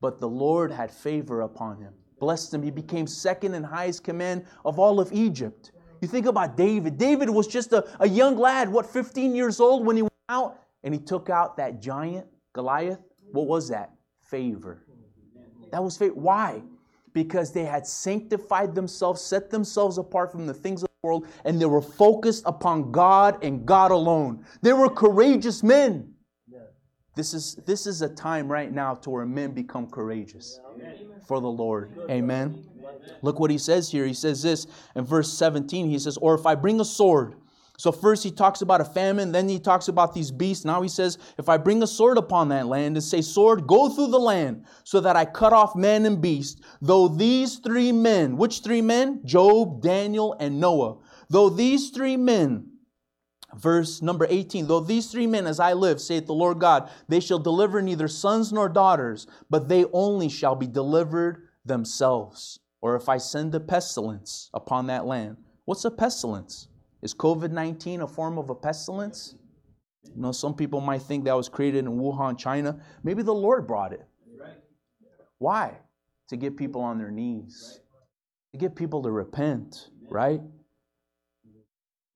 But 0.00 0.18
the 0.18 0.28
Lord 0.28 0.70
had 0.70 0.90
favor 0.90 1.42
upon 1.42 1.80
him, 1.80 1.92
blessed 2.20 2.54
him. 2.54 2.62
He 2.62 2.70
became 2.70 3.06
second 3.06 3.54
in 3.54 3.62
highest 3.62 4.04
command 4.04 4.44
of 4.64 4.78
all 4.78 5.00
of 5.00 5.12
Egypt. 5.12 5.72
You 6.00 6.08
think 6.08 6.26
about 6.26 6.56
David. 6.56 6.98
David 6.98 7.30
was 7.30 7.46
just 7.46 7.72
a, 7.72 7.84
a 8.00 8.08
young 8.08 8.36
lad, 8.36 8.68
what, 8.68 8.86
15 8.86 9.34
years 9.34 9.60
old 9.60 9.86
when 9.86 9.96
he 9.96 10.02
went 10.02 10.12
out 10.28 10.58
and 10.84 10.92
he 10.92 11.00
took 11.00 11.30
out 11.30 11.56
that 11.56 11.80
giant, 11.80 12.26
Goliath. 12.52 13.00
What 13.32 13.46
was 13.46 13.68
that? 13.68 13.92
Favor. 14.20 14.84
That 15.72 15.82
was 15.82 15.96
favor. 15.96 16.14
Why? 16.14 16.62
Because 17.16 17.50
they 17.50 17.64
had 17.64 17.86
sanctified 17.86 18.74
themselves, 18.74 19.22
set 19.22 19.48
themselves 19.48 19.96
apart 19.96 20.30
from 20.30 20.46
the 20.46 20.52
things 20.52 20.82
of 20.82 20.90
the 20.90 21.08
world, 21.08 21.26
and 21.46 21.58
they 21.58 21.64
were 21.64 21.80
focused 21.80 22.42
upon 22.44 22.92
God 22.92 23.42
and 23.42 23.64
God 23.64 23.90
alone. 23.90 24.44
They 24.60 24.74
were 24.74 24.90
courageous 24.90 25.62
men. 25.62 26.12
This 27.14 27.32
is, 27.32 27.54
this 27.64 27.86
is 27.86 28.02
a 28.02 28.08
time 28.10 28.52
right 28.52 28.70
now 28.70 28.96
to 28.96 29.08
where 29.08 29.24
men 29.24 29.52
become 29.52 29.86
courageous 29.86 30.60
for 31.26 31.40
the 31.40 31.48
Lord. 31.48 31.90
Amen. 32.10 32.62
Look 33.22 33.40
what 33.40 33.50
he 33.50 33.56
says 33.56 33.90
here. 33.90 34.04
He 34.04 34.12
says 34.12 34.42
this 34.42 34.66
in 34.94 35.06
verse 35.06 35.32
17. 35.32 35.88
He 35.88 35.98
says, 35.98 36.18
Or 36.18 36.34
if 36.34 36.44
I 36.44 36.54
bring 36.54 36.80
a 36.80 36.84
sword, 36.84 37.36
so 37.76 37.92
first 37.92 38.24
he 38.24 38.30
talks 38.30 38.62
about 38.62 38.80
a 38.80 38.84
famine, 38.84 39.32
then 39.32 39.48
he 39.48 39.58
talks 39.58 39.88
about 39.88 40.14
these 40.14 40.30
beasts. 40.30 40.64
Now 40.64 40.82
he 40.82 40.88
says, 40.88 41.18
if 41.38 41.48
I 41.48 41.56
bring 41.56 41.82
a 41.82 41.86
sword 41.86 42.18
upon 42.18 42.48
that 42.48 42.66
land 42.66 42.96
and 42.96 43.04
say, 43.04 43.20
sword, 43.20 43.66
go 43.66 43.88
through 43.88 44.08
the 44.08 44.18
land 44.18 44.64
so 44.84 45.00
that 45.00 45.16
I 45.16 45.24
cut 45.24 45.52
off 45.52 45.76
man 45.76 46.06
and 46.06 46.20
beast, 46.20 46.62
though 46.80 47.08
these 47.08 47.58
three 47.58 47.92
men, 47.92 48.36
which 48.36 48.60
three 48.60 48.82
men? 48.82 49.20
Job, 49.24 49.82
Daniel, 49.82 50.34
and 50.40 50.60
Noah. 50.60 50.98
Though 51.28 51.50
these 51.50 51.90
three 51.90 52.16
men, 52.16 52.70
verse 53.54 54.00
number 54.00 54.26
18, 54.28 54.66
though 54.66 54.80
these 54.80 55.10
three 55.10 55.26
men, 55.26 55.46
as 55.46 55.60
I 55.60 55.72
live, 55.72 56.00
saith 56.00 56.26
the 56.26 56.34
Lord 56.34 56.58
God, 56.58 56.90
they 57.08 57.20
shall 57.20 57.38
deliver 57.38 57.82
neither 57.82 58.08
sons 58.08 58.52
nor 58.52 58.68
daughters, 58.68 59.26
but 59.50 59.68
they 59.68 59.84
only 59.92 60.28
shall 60.28 60.54
be 60.54 60.66
delivered 60.66 61.48
themselves. 61.64 62.60
Or 62.80 62.94
if 62.96 63.08
I 63.08 63.18
send 63.18 63.54
a 63.54 63.60
pestilence 63.60 64.50
upon 64.54 64.86
that 64.86 65.06
land. 65.06 65.38
What's 65.64 65.84
a 65.84 65.90
pestilence? 65.90 66.68
Is 67.02 67.14
COVID 67.14 67.50
19 67.50 68.00
a 68.00 68.08
form 68.08 68.38
of 68.38 68.50
a 68.50 68.54
pestilence? 68.54 69.34
You 70.04 70.22
know, 70.22 70.32
some 70.32 70.54
people 70.54 70.80
might 70.80 71.02
think 71.02 71.24
that 71.24 71.36
was 71.36 71.48
created 71.48 71.84
in 71.84 71.98
Wuhan, 71.98 72.38
China. 72.38 72.78
Maybe 73.02 73.22
the 73.22 73.34
Lord 73.34 73.66
brought 73.66 73.92
it. 73.92 74.06
Why? 75.38 75.78
To 76.28 76.36
get 76.36 76.56
people 76.56 76.80
on 76.80 76.98
their 76.98 77.10
knees, 77.10 77.80
to 78.52 78.58
get 78.58 78.74
people 78.74 79.02
to 79.02 79.10
repent, 79.10 79.90
right? 80.08 80.40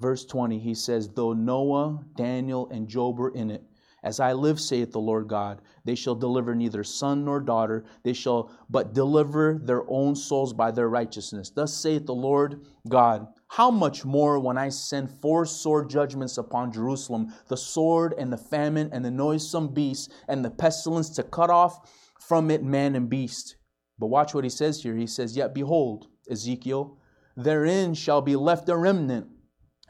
Verse 0.00 0.24
20, 0.24 0.58
he 0.58 0.74
says, 0.74 1.10
Though 1.10 1.34
Noah, 1.34 2.02
Daniel, 2.16 2.68
and 2.70 2.88
Job 2.88 3.18
were 3.18 3.30
in 3.30 3.50
it, 3.50 3.62
as 4.02 4.18
I 4.18 4.32
live, 4.32 4.58
saith 4.58 4.92
the 4.92 5.00
Lord 5.00 5.28
God, 5.28 5.60
they 5.84 5.94
shall 5.94 6.14
deliver 6.14 6.54
neither 6.54 6.82
son 6.82 7.24
nor 7.26 7.38
daughter, 7.38 7.84
they 8.02 8.14
shall 8.14 8.50
but 8.70 8.94
deliver 8.94 9.60
their 9.62 9.88
own 9.90 10.16
souls 10.16 10.54
by 10.54 10.70
their 10.70 10.88
righteousness. 10.88 11.50
Thus 11.50 11.74
saith 11.74 12.06
the 12.06 12.14
Lord 12.14 12.64
God, 12.88 13.28
how 13.50 13.68
much 13.68 14.04
more 14.04 14.38
when 14.38 14.56
I 14.56 14.68
send 14.68 15.10
four 15.10 15.44
sore 15.44 15.84
judgments 15.84 16.38
upon 16.38 16.70
Jerusalem, 16.70 17.34
the 17.48 17.56
sword 17.56 18.14
and 18.16 18.32
the 18.32 18.36
famine 18.36 18.90
and 18.92 19.04
the 19.04 19.10
noisome 19.10 19.74
beast 19.74 20.12
and 20.28 20.44
the 20.44 20.50
pestilence 20.50 21.10
to 21.10 21.24
cut 21.24 21.50
off 21.50 21.90
from 22.20 22.48
it 22.52 22.62
man 22.62 22.94
and 22.94 23.10
beast. 23.10 23.56
But 23.98 24.06
watch 24.06 24.34
what 24.34 24.44
he 24.44 24.50
says 24.50 24.84
here. 24.84 24.94
He 24.94 25.08
says, 25.08 25.36
Yet 25.36 25.52
behold, 25.52 26.06
Ezekiel, 26.30 26.96
therein 27.36 27.94
shall 27.94 28.22
be 28.22 28.36
left 28.36 28.68
a 28.68 28.76
remnant 28.76 29.26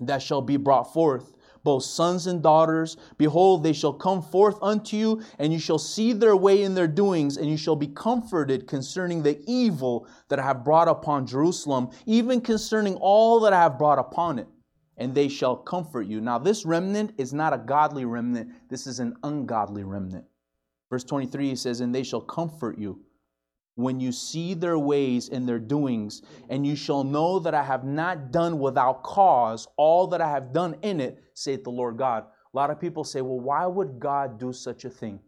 that 0.00 0.22
shall 0.22 0.40
be 0.40 0.56
brought 0.56 0.94
forth 0.94 1.34
both 1.62 1.82
sons 1.82 2.26
and 2.26 2.42
daughters. 2.42 2.96
Behold, 3.18 3.62
they 3.62 3.72
shall 3.72 3.92
come 3.92 4.22
forth 4.22 4.58
unto 4.62 4.96
you, 4.96 5.22
and 5.38 5.52
you 5.52 5.58
shall 5.58 5.78
see 5.78 6.12
their 6.12 6.36
way 6.36 6.62
in 6.62 6.74
their 6.74 6.88
doings, 6.88 7.36
and 7.36 7.48
you 7.48 7.56
shall 7.56 7.76
be 7.76 7.88
comforted 7.88 8.66
concerning 8.66 9.22
the 9.22 9.40
evil 9.46 10.06
that 10.28 10.38
I 10.38 10.44
have 10.44 10.64
brought 10.64 10.88
upon 10.88 11.26
Jerusalem, 11.26 11.90
even 12.06 12.40
concerning 12.40 12.96
all 12.96 13.40
that 13.40 13.52
I 13.52 13.62
have 13.62 13.78
brought 13.78 13.98
upon 13.98 14.38
it. 14.38 14.48
And 14.96 15.14
they 15.14 15.28
shall 15.28 15.56
comfort 15.56 16.06
you. 16.06 16.20
Now, 16.20 16.38
this 16.38 16.66
remnant 16.66 17.14
is 17.16 17.32
not 17.32 17.54
a 17.54 17.58
godly 17.58 18.04
remnant, 18.04 18.50
this 18.68 18.86
is 18.86 19.00
an 19.00 19.16
ungodly 19.22 19.84
remnant. 19.84 20.24
Verse 20.90 21.04
23 21.04 21.56
says, 21.56 21.80
And 21.80 21.94
they 21.94 22.02
shall 22.02 22.20
comfort 22.20 22.78
you 22.78 23.00
when 23.76 24.00
you 24.00 24.12
see 24.12 24.54
their 24.54 24.78
ways 24.78 25.28
and 25.28 25.48
their 25.48 25.58
doings, 25.58 26.22
and 26.48 26.66
you 26.66 26.76
shall 26.76 27.04
know 27.04 27.38
that 27.38 27.54
I 27.54 27.62
have 27.62 27.84
not 27.84 28.30
done 28.30 28.58
without 28.58 29.02
cause 29.02 29.66
all 29.76 30.06
that 30.08 30.20
I 30.20 30.28
have 30.28 30.52
done 30.52 30.76
in 30.82 31.00
it, 31.00 31.22
saith 31.34 31.64
the 31.64 31.70
Lord 31.70 31.96
God. 31.96 32.24
A 32.52 32.56
lot 32.56 32.70
of 32.70 32.80
people 32.80 33.04
say, 33.04 33.20
well, 33.20 33.40
why 33.40 33.66
would 33.66 34.00
God 34.00 34.38
do 34.38 34.52
such 34.52 34.84
a 34.84 34.90
thing? 34.90 35.20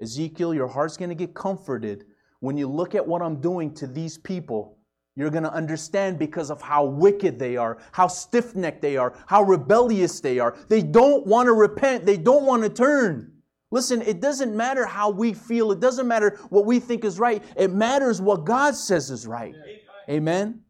Ezekiel, 0.00 0.52
your 0.52 0.68
heart's 0.68 0.96
going 0.96 1.08
to 1.08 1.14
get 1.14 1.34
comforted 1.34 2.04
when 2.40 2.56
you 2.58 2.68
look 2.68 2.94
at 2.94 3.06
what 3.06 3.22
I'm 3.22 3.40
doing 3.40 3.72
to 3.74 3.86
these 3.86 4.18
people. 4.18 4.78
You're 5.14 5.30
going 5.30 5.44
to 5.44 5.52
understand 5.52 6.18
because 6.18 6.50
of 6.50 6.60
how 6.60 6.84
wicked 6.84 7.38
they 7.38 7.56
are, 7.56 7.78
how 7.92 8.06
stiff 8.06 8.54
necked 8.54 8.82
they 8.82 8.98
are, 8.98 9.14
how 9.26 9.42
rebellious 9.42 10.20
they 10.20 10.38
are. 10.38 10.56
They 10.68 10.82
don't 10.82 11.26
want 11.26 11.46
to 11.46 11.54
repent, 11.54 12.04
they 12.04 12.18
don't 12.18 12.44
want 12.44 12.62
to 12.64 12.68
turn. 12.68 13.32
Listen, 13.70 14.00
it 14.02 14.20
doesn't 14.20 14.56
matter 14.56 14.86
how 14.86 15.10
we 15.10 15.32
feel, 15.32 15.72
it 15.72 15.80
doesn't 15.80 16.06
matter 16.06 16.38
what 16.50 16.66
we 16.66 16.78
think 16.78 17.04
is 17.04 17.18
right. 17.18 17.42
It 17.56 17.72
matters 17.72 18.20
what 18.20 18.44
God 18.44 18.76
says 18.76 19.10
is 19.10 19.26
right. 19.26 19.54
Amen. 20.08 20.62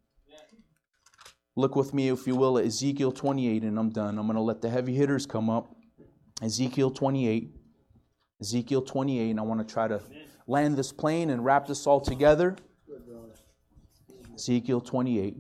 Look 1.57 1.77
with 1.77 1.95
me, 1.95 2.09
if 2.09 2.27
you 2.27 2.37
will, 2.37 2.59
at 2.59 2.67
Ezekiel 2.67 3.13
28, 3.13 3.63
and 3.63 3.79
I'm 3.79 3.91
done. 3.91 4.19
I'm 4.19 4.27
going 4.27 4.37
to 4.37 4.43
let 4.43 4.61
the 4.61 4.69
heavy 4.69 4.95
hitters 4.95 5.27
come 5.27 5.49
up. 5.49 5.75
Ezekiel 6.43 6.91
28. 6.91 7.51
Ezekiel 8.41 8.83
28, 8.83 9.31
and 9.31 9.41
I 9.41 9.43
want 9.43 9.67
to 9.67 9.73
try 9.73 9.89
to 9.89 10.01
land 10.47 10.77
this 10.77 10.93
plane 10.93 11.31
and 11.31 11.45
wrap 11.45 11.67
this 11.67 11.87
all 11.87 12.01
together. 12.01 12.57
Ezekiel 14.35 14.83
28. 14.83 15.37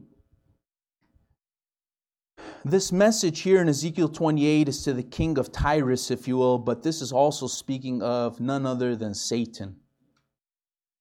This 2.68 2.90
message 2.90 3.42
here 3.42 3.62
in 3.62 3.68
Ezekiel 3.68 4.09
28 4.09 4.68
is 4.68 4.83
to 4.83 4.92
the 4.92 5.05
king 5.05 5.38
of 5.38 5.52
Tyrus, 5.52 6.11
if 6.11 6.26
you 6.26 6.37
will, 6.37 6.59
but 6.59 6.83
this 6.83 7.00
is 7.00 7.12
also 7.12 7.46
speaking 7.46 8.02
of 8.02 8.40
none 8.40 8.66
other 8.66 8.96
than 8.96 9.14
Satan. 9.14 9.76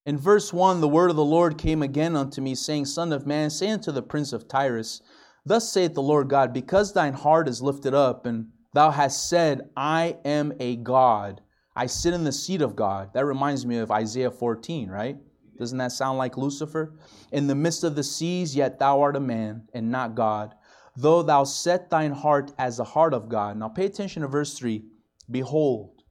In 0.04 0.16
verse 0.16 0.52
1, 0.52 0.80
the 0.80 0.86
word 0.86 1.10
of 1.10 1.16
the 1.16 1.24
Lord 1.24 1.58
came 1.58 1.82
again 1.82 2.14
unto 2.14 2.40
me, 2.40 2.54
saying, 2.54 2.84
Son 2.84 3.12
of 3.12 3.26
man, 3.26 3.50
say 3.50 3.68
unto 3.68 3.90
the 3.90 4.00
prince 4.00 4.32
of 4.32 4.46
Tyrus, 4.46 5.02
Thus 5.44 5.72
saith 5.72 5.94
the 5.94 6.02
Lord 6.02 6.28
God, 6.28 6.52
because 6.52 6.92
thine 6.92 7.14
heart 7.14 7.48
is 7.48 7.60
lifted 7.60 7.94
up, 7.94 8.26
and 8.26 8.46
thou 8.72 8.92
hast 8.92 9.28
said, 9.28 9.68
I 9.76 10.18
am 10.24 10.52
a 10.60 10.76
God. 10.76 11.40
I 11.74 11.86
sit 11.86 12.14
in 12.14 12.22
the 12.22 12.30
seat 12.30 12.62
of 12.62 12.76
God. 12.76 13.12
That 13.12 13.24
reminds 13.24 13.66
me 13.66 13.78
of 13.78 13.90
Isaiah 13.90 14.30
14, 14.30 14.88
right? 14.88 15.16
Doesn't 15.58 15.78
that 15.78 15.90
sound 15.90 16.16
like 16.16 16.36
Lucifer? 16.36 16.96
In 17.32 17.48
the 17.48 17.56
midst 17.56 17.82
of 17.82 17.96
the 17.96 18.04
seas, 18.04 18.54
yet 18.54 18.78
thou 18.78 19.00
art 19.00 19.16
a 19.16 19.20
man, 19.20 19.66
and 19.74 19.90
not 19.90 20.14
God 20.14 20.54
though 20.96 21.22
thou 21.22 21.44
set 21.44 21.90
thine 21.90 22.12
heart 22.12 22.52
as 22.58 22.78
the 22.78 22.84
heart 22.84 23.12
of 23.12 23.28
God. 23.28 23.56
Now 23.56 23.68
pay 23.68 23.86
attention 23.86 24.22
to 24.22 24.28
verse 24.28 24.58
3. 24.58 24.84
Behold, 25.30 26.02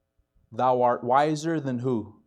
thou 0.52 0.82
art 0.82 1.04
wiser 1.04 1.60
than 1.60 1.80
who? 1.80 2.22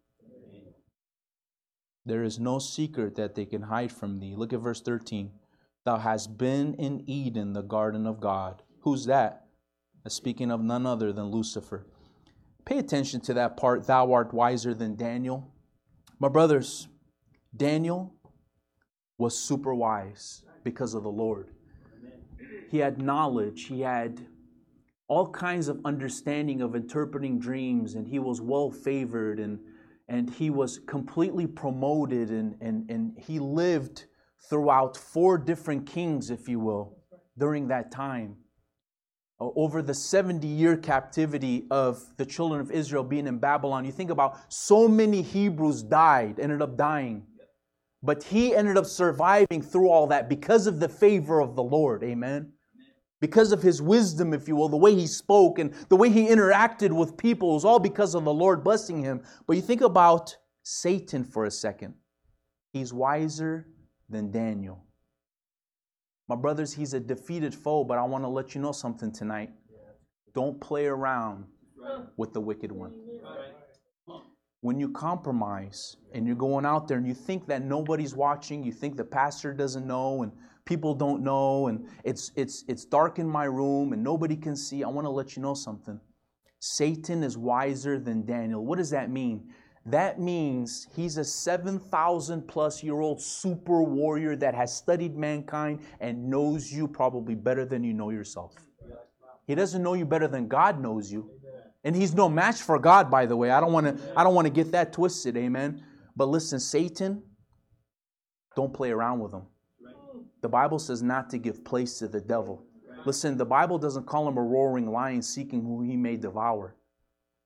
There 2.05 2.25
is 2.25 2.39
no 2.39 2.59
secret 2.59 3.17
that 3.17 3.35
they 3.35 3.45
can 3.45 3.63
hide 3.63 3.93
from 3.93 4.19
thee. 4.19 4.35
Look 4.35 4.53
at 4.53 4.61
verse 4.61 4.81
13. 4.81 5.31
Thou 5.85 5.99
hast 5.99 6.39
been 6.39 6.75
in 6.75 7.05
Eden, 7.07 7.53
the 7.53 7.63
garden 7.63 8.07
of 8.07 8.21
God. 8.21 8.63
Who's 8.81 9.05
that? 9.07 9.45
Speaking 10.07 10.51
of 10.51 10.63
none 10.63 10.87
other 10.87 11.13
than 11.13 11.27
Lucifer. 11.27 11.87
Pay 12.65 12.79
attention 12.79 13.21
to 13.23 13.35
that 13.35 13.59
part. 13.59 13.87
Thou 13.87 14.13
art 14.13 14.33
wiser 14.33 14.73
than 14.73 14.97
Daniel. 14.97 15.53
My 16.19 16.29
brothers, 16.29 16.89
Daniel 17.55 18.15
was 19.19 19.39
super 19.39 19.75
wise 19.75 20.45
because 20.65 20.95
of 20.95 21.03
the 21.03 21.11
Lord 21.11 21.51
he 22.71 22.79
had 22.79 23.01
knowledge, 23.01 23.65
he 23.65 23.81
had 23.81 24.27
all 25.09 25.31
kinds 25.31 25.69
of 25.69 25.81
understanding 25.85 26.61
of 26.61 26.75
interpreting 26.75 27.39
dreams, 27.39 27.95
and 27.95 28.07
he 28.07 28.19
was 28.19 28.41
well 28.41 28.71
favored 28.71 29.41
and 29.41 29.59
and 30.09 30.31
he 30.31 30.49
was 30.51 30.79
completely 30.79 31.47
promoted 31.47 32.31
and, 32.31 32.57
and, 32.61 32.91
and 32.91 33.13
he 33.19 33.39
lived 33.39 34.07
throughout 34.49 34.97
four 34.97 35.37
different 35.37 35.87
kings, 35.87 36.31
if 36.31 36.49
you 36.49 36.59
will, 36.59 36.97
during 37.37 37.69
that 37.69 37.91
time. 37.91 38.37
Over 39.39 39.83
the 39.83 39.95
70 39.95 40.47
year 40.47 40.77
captivity 40.77 41.67
of 41.71 42.03
the 42.17 42.25
children 42.25 42.61
of 42.61 42.71
Israel 42.71 43.05
being 43.05 43.27
in 43.27 43.39
Babylon, 43.39 43.85
you 43.85 43.93
think 43.93 44.11
about 44.11 44.39
so 44.53 44.89
many 44.89 45.23
Hebrews 45.23 45.83
died, 45.83 46.41
ended 46.41 46.63
up 46.63 46.77
dying. 46.77 47.25
But 48.03 48.23
he 48.23 48.57
ended 48.57 48.79
up 48.79 48.87
surviving 48.87 49.61
through 49.61 49.91
all 49.91 50.07
that 50.09 50.29
because 50.29 50.67
of 50.67 50.81
the 50.81 50.89
favor 50.89 51.41
of 51.41 51.55
the 51.55 51.63
Lord. 51.63 52.03
Amen 52.03 52.53
because 53.21 53.53
of 53.53 53.63
his 53.63 53.83
wisdom, 53.83 54.33
if 54.33 54.47
you 54.47 54.57
will, 54.57 54.69
the 54.69 54.77
way 54.77 54.95
he 54.95 55.07
spoke 55.07 55.59
and 55.59 55.75
the 55.89 55.97
way 55.97 56.09
he 56.09 56.29
interacted 56.29 56.93
with 56.93 57.17
people, 57.17 57.55
was 57.55 57.65
all 57.65 57.79
because 57.79 58.15
of 58.15 58.25
the 58.25 58.33
Lord 58.33 58.63
blessing 58.63 59.03
him. 59.03 59.23
But 59.47 59.57
you 59.57 59.63
think 59.63 59.81
about 59.81 60.37
Satan 60.63 61.25
for 61.25 61.45
a 61.45 61.51
second. 61.51 61.95
He's 62.73 62.93
wiser 62.93 63.67
than 64.09 64.31
Daniel. 64.31 64.85
My 66.29 66.37
brothers, 66.37 66.75
he's 66.75 66.95
a 66.95 67.01
defeated 67.01 67.55
foe, 67.55 67.85
but 67.85 67.99
I 67.99 68.05
want 68.05 68.23
to 68.25 68.29
let 68.29 68.55
you 68.55 68.61
know 68.61 68.73
something 68.73 69.11
tonight. 69.11 69.51
Don't 70.35 70.61
play 70.61 70.87
around 70.87 71.47
with 72.17 72.33
the 72.35 72.41
wicked 72.41 72.71
one. 72.71 72.93
When 74.61 74.79
you 74.79 74.91
compromise 74.91 75.97
and 76.13 76.27
you're 76.27 76.37
going 76.37 76.67
out 76.67 76.89
there 76.89 76.99
and 76.99 77.07
you 77.07 77.15
think 77.15 77.47
that 77.47 77.63
nobody's 77.63 78.15
watching, 78.15 78.63
you 78.63 78.73
think 78.73 78.97
the 78.97 79.05
pastor 79.05 79.55
doesn't 79.55 79.87
know, 79.87 80.23
and 80.23 80.33
people 80.69 80.95
don't 80.95 81.23
know 81.23 81.69
and 81.69 81.89
it's 82.05 82.31
it's 82.37 82.63
it's 82.69 82.85
dark 82.85 83.19
in 83.19 83.27
my 83.27 83.45
room 83.45 83.95
and 83.95 84.05
nobody 84.05 84.37
can 84.37 84.55
see 84.55 84.85
i 84.85 84.89
want 84.89 85.07
to 85.07 85.11
let 85.11 85.35
you 85.35 85.43
know 85.43 85.55
something 85.55 85.99
satan 86.61 87.23
is 87.23 87.39
wiser 87.39 87.99
than 87.99 88.25
daniel 88.27 88.65
what 88.65 88.77
does 88.77 88.91
that 88.91 89.11
mean 89.11 89.51
that 89.87 90.21
means 90.21 90.87
he's 90.95 91.17
a 91.17 91.25
7,000 91.25 92.47
plus 92.47 92.83
year 92.83 93.01
old 93.01 93.23
super 93.23 93.83
warrior 93.83 94.37
that 94.37 94.55
has 94.55 94.77
studied 94.77 95.17
mankind 95.17 95.81
and 96.01 96.29
knows 96.29 96.71
you 96.71 96.87
probably 96.87 97.35
better 97.35 97.65
than 97.65 97.83
you 97.83 97.95
know 97.95 98.11
yourself. 98.11 98.55
He 99.47 99.55
doesn't 99.55 99.83
know 99.83 99.95
you 99.95 100.05
better 100.05 100.29
than 100.29 100.47
God 100.47 100.79
knows 100.79 101.11
you. 101.11 101.31
And 101.85 101.97
he's 101.97 102.13
no 102.13 102.29
match 102.29 102.57
for 102.61 102.79
God, 102.79 103.11
by 103.11 103.25
the 103.25 103.35
way. 103.35 103.51
I 103.51 103.61
don't 103.61 103.73
want 103.73 103.87
to 103.87 104.13
I 104.15 104.25
don't 104.25 104.35
want 104.35 104.47
to 104.47 104.53
get 104.53 104.73
that 104.73 104.93
twisted, 104.93 105.39
amen. 105.39 105.83
But 106.15 106.29
listen, 106.29 106.61
Satan, 106.61 107.23
don't 108.55 108.75
play 108.75 108.91
around 108.91 109.21
with 109.21 109.33
him. 109.33 109.45
The 110.41 110.49
Bible 110.49 110.79
says 110.79 111.03
not 111.03 111.31
to 111.31 111.39
give 111.39 111.65
place 111.65 111.99
to 111.99 112.09
the 112.09 112.21
devil. 112.21 112.65
Listen, 113.05 113.37
the 113.37 113.45
Bible 113.45 113.79
doesn't 113.79 114.07
call 114.07 114.29
him 114.29 114.37
a 114.37 114.43
roaring 114.43 114.91
lion 114.91 115.23
seeking 115.23 115.63
who 115.63 115.83
he 115.83 115.97
may 115.97 116.17
devour. 116.17 116.75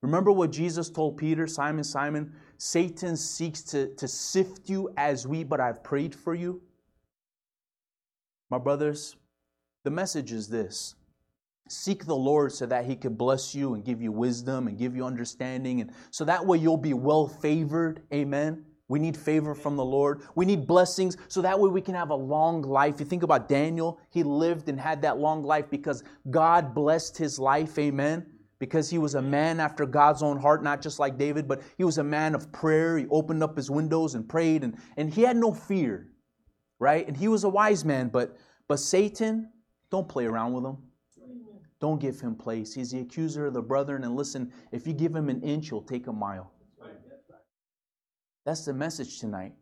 Remember 0.01 0.31
what 0.31 0.51
Jesus 0.51 0.89
told 0.89 1.17
Peter, 1.17 1.47
Simon, 1.47 1.83
Simon, 1.83 2.33
Satan 2.57 3.15
seeks 3.15 3.61
to, 3.63 3.95
to 3.95 4.07
sift 4.07 4.69
you 4.69 4.91
as 4.97 5.25
wheat, 5.25 5.47
but 5.47 5.61
I've 5.61 5.81
prayed 5.83 6.13
for 6.13 6.35
you. 6.35 6.61
My 8.49 8.57
brothers, 8.57 9.15
the 9.83 9.91
message 9.91 10.31
is 10.31 10.49
this 10.49 10.95
seek 11.69 12.05
the 12.05 12.15
Lord 12.15 12.51
so 12.51 12.65
that 12.65 12.85
He 12.85 12.95
can 12.95 13.15
bless 13.15 13.55
you 13.55 13.73
and 13.73 13.85
give 13.85 14.01
you 14.01 14.11
wisdom 14.11 14.67
and 14.67 14.77
give 14.77 14.95
you 14.95 15.05
understanding, 15.05 15.79
and 15.79 15.91
so 16.11 16.25
that 16.25 16.45
way 16.45 16.57
you'll 16.57 16.77
be 16.77 16.93
well 16.93 17.27
favored. 17.27 18.03
Amen. 18.13 18.65
We 18.87 18.99
need 18.99 19.15
favor 19.15 19.55
from 19.55 19.75
the 19.75 19.85
Lord. 19.85 20.21
We 20.35 20.45
need 20.45 20.67
blessings 20.67 21.17
so 21.27 21.41
that 21.41 21.59
way 21.59 21.69
we 21.69 21.81
can 21.81 21.95
have 21.95 22.09
a 22.09 22.15
long 22.15 22.61
life. 22.61 22.99
You 22.99 23.05
think 23.05 23.23
about 23.23 23.47
Daniel, 23.47 23.99
he 24.09 24.23
lived 24.23 24.69
and 24.69 24.79
had 24.79 25.01
that 25.03 25.17
long 25.17 25.43
life 25.43 25.69
because 25.69 26.03
God 26.29 26.75
blessed 26.75 27.17
his 27.17 27.39
life. 27.39 27.79
Amen. 27.79 28.25
Because 28.59 28.89
he 28.89 28.97
was 28.97 29.15
a 29.15 29.21
man 29.21 29.59
after 29.59 29.85
God's 29.85 30.23
own 30.23 30.39
heart, 30.39 30.63
not 30.63 30.81
just 30.81 30.99
like 30.99 31.17
David, 31.17 31.47
but 31.47 31.61
he 31.77 31.83
was 31.83 31.97
a 31.97 32.03
man 32.03 32.35
of 32.35 32.51
prayer. 32.51 32.97
He 32.97 33.05
opened 33.09 33.43
up 33.43 33.57
his 33.57 33.69
windows 33.69 34.15
and 34.15 34.27
prayed, 34.27 34.63
and, 34.63 34.77
and 34.95 35.13
he 35.13 35.23
had 35.23 35.35
no 35.35 35.53
fear, 35.53 36.07
right? 36.79 37.05
And 37.05 37.17
he 37.17 37.27
was 37.27 37.43
a 37.43 37.49
wise 37.49 37.83
man, 37.83 38.07
but 38.07 38.37
but 38.67 38.79
Satan, 38.79 39.51
don't 39.91 40.07
play 40.07 40.25
around 40.25 40.53
with 40.53 40.65
him. 40.65 40.77
Don't 41.79 41.99
give 41.99 42.19
him 42.21 42.35
place. 42.35 42.73
He's 42.73 42.91
the 42.91 42.99
accuser 42.99 43.47
of 43.47 43.53
the 43.53 43.61
brethren. 43.61 44.05
And 44.05 44.15
listen, 44.15 44.53
if 44.71 44.87
you 44.87 44.93
give 44.93 45.13
him 45.13 45.27
an 45.27 45.41
inch, 45.41 45.69
he'll 45.69 45.81
take 45.81 46.07
a 46.07 46.13
mile. 46.13 46.53
That's 48.45 48.65
the 48.65 48.73
message 48.73 49.19
tonight. 49.19 49.53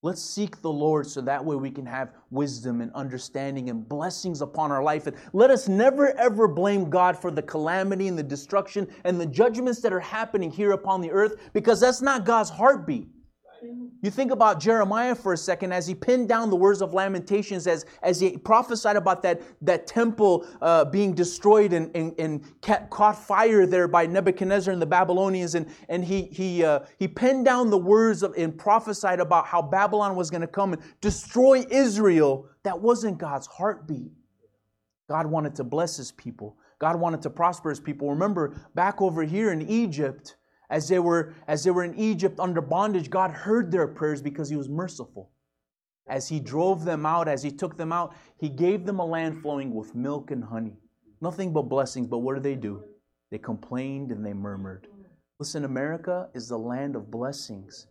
Let's 0.00 0.22
seek 0.22 0.62
the 0.62 0.70
Lord 0.70 1.08
so 1.08 1.20
that 1.22 1.44
way 1.44 1.56
we 1.56 1.72
can 1.72 1.84
have 1.84 2.12
wisdom 2.30 2.80
and 2.80 2.92
understanding 2.94 3.68
and 3.68 3.88
blessings 3.88 4.42
upon 4.42 4.70
our 4.70 4.82
life. 4.82 5.08
And 5.08 5.16
let 5.32 5.50
us 5.50 5.66
never 5.66 6.16
ever 6.16 6.46
blame 6.46 6.88
God 6.88 7.18
for 7.18 7.32
the 7.32 7.42
calamity 7.42 8.06
and 8.06 8.16
the 8.16 8.22
destruction 8.22 8.86
and 9.04 9.20
the 9.20 9.26
judgments 9.26 9.80
that 9.80 9.92
are 9.92 9.98
happening 10.00 10.52
here 10.52 10.70
upon 10.70 11.00
the 11.00 11.10
earth 11.10 11.50
because 11.52 11.80
that's 11.80 12.00
not 12.00 12.24
God's 12.24 12.48
heartbeat. 12.48 13.08
You 14.00 14.10
think 14.10 14.30
about 14.30 14.60
Jeremiah 14.60 15.14
for 15.14 15.32
a 15.32 15.36
second 15.36 15.72
as 15.72 15.86
he 15.86 15.94
pinned 15.94 16.28
down 16.28 16.50
the 16.50 16.56
words 16.56 16.82
of 16.82 16.94
Lamentations, 16.94 17.66
as, 17.66 17.84
as 18.02 18.20
he 18.20 18.36
prophesied 18.36 18.94
about 18.94 19.22
that, 19.22 19.42
that 19.62 19.88
temple 19.88 20.46
uh, 20.62 20.84
being 20.84 21.14
destroyed 21.14 21.72
and, 21.72 21.90
and, 21.96 22.14
and 22.18 22.60
caught 22.90 23.18
fire 23.18 23.66
there 23.66 23.88
by 23.88 24.06
Nebuchadnezzar 24.06 24.72
and 24.72 24.80
the 24.80 24.86
Babylonians. 24.86 25.56
And, 25.56 25.66
and 25.88 26.04
he, 26.04 26.22
he, 26.22 26.62
uh, 26.62 26.80
he 26.98 27.08
penned 27.08 27.44
down 27.44 27.70
the 27.70 27.78
words 27.78 28.22
of, 28.22 28.34
and 28.36 28.56
prophesied 28.56 29.18
about 29.18 29.46
how 29.46 29.60
Babylon 29.62 30.14
was 30.14 30.30
going 30.30 30.42
to 30.42 30.46
come 30.46 30.74
and 30.74 30.82
destroy 31.00 31.66
Israel. 31.68 32.46
That 32.62 32.80
wasn't 32.80 33.18
God's 33.18 33.48
heartbeat. 33.48 34.12
God 35.08 35.26
wanted 35.26 35.56
to 35.56 35.64
bless 35.64 35.96
his 35.96 36.12
people, 36.12 36.56
God 36.78 36.94
wanted 36.94 37.22
to 37.22 37.30
prosper 37.30 37.70
his 37.70 37.80
people. 37.80 38.10
Remember, 38.10 38.54
back 38.76 39.02
over 39.02 39.24
here 39.24 39.50
in 39.50 39.68
Egypt, 39.68 40.36
as 40.70 40.88
they 40.88 40.98
were 40.98 41.34
as 41.46 41.64
they 41.64 41.70
were 41.70 41.84
in 41.84 41.98
Egypt 41.98 42.38
under 42.40 42.60
bondage, 42.60 43.10
God 43.10 43.30
heard 43.30 43.70
their 43.70 43.86
prayers 43.86 44.20
because 44.20 44.48
he 44.48 44.56
was 44.56 44.68
merciful. 44.68 45.30
As 46.08 46.28
he 46.28 46.40
drove 46.40 46.84
them 46.84 47.04
out, 47.04 47.28
as 47.28 47.42
he 47.42 47.50
took 47.50 47.76
them 47.76 47.92
out, 47.92 48.14
he 48.38 48.48
gave 48.48 48.86
them 48.86 48.98
a 48.98 49.04
land 49.04 49.42
flowing 49.42 49.74
with 49.74 49.94
milk 49.94 50.30
and 50.30 50.42
honey. 50.42 50.76
Nothing 51.20 51.52
but 51.52 51.62
blessings, 51.62 52.06
but 52.06 52.18
what 52.18 52.34
did 52.34 52.42
they 52.42 52.54
do? 52.54 52.82
They 53.30 53.38
complained 53.38 54.10
and 54.10 54.24
they 54.24 54.32
murmured. 54.32 54.86
Listen, 55.38 55.64
America 55.64 56.28
is 56.34 56.48
the 56.48 56.58
land 56.58 56.96
of 56.96 57.10
blessings. 57.10 57.86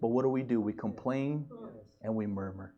But 0.00 0.08
what 0.08 0.22
do 0.22 0.28
we 0.28 0.42
do? 0.42 0.60
We 0.60 0.72
complain 0.72 1.46
and 2.02 2.14
we 2.14 2.26
murmur. 2.26 2.74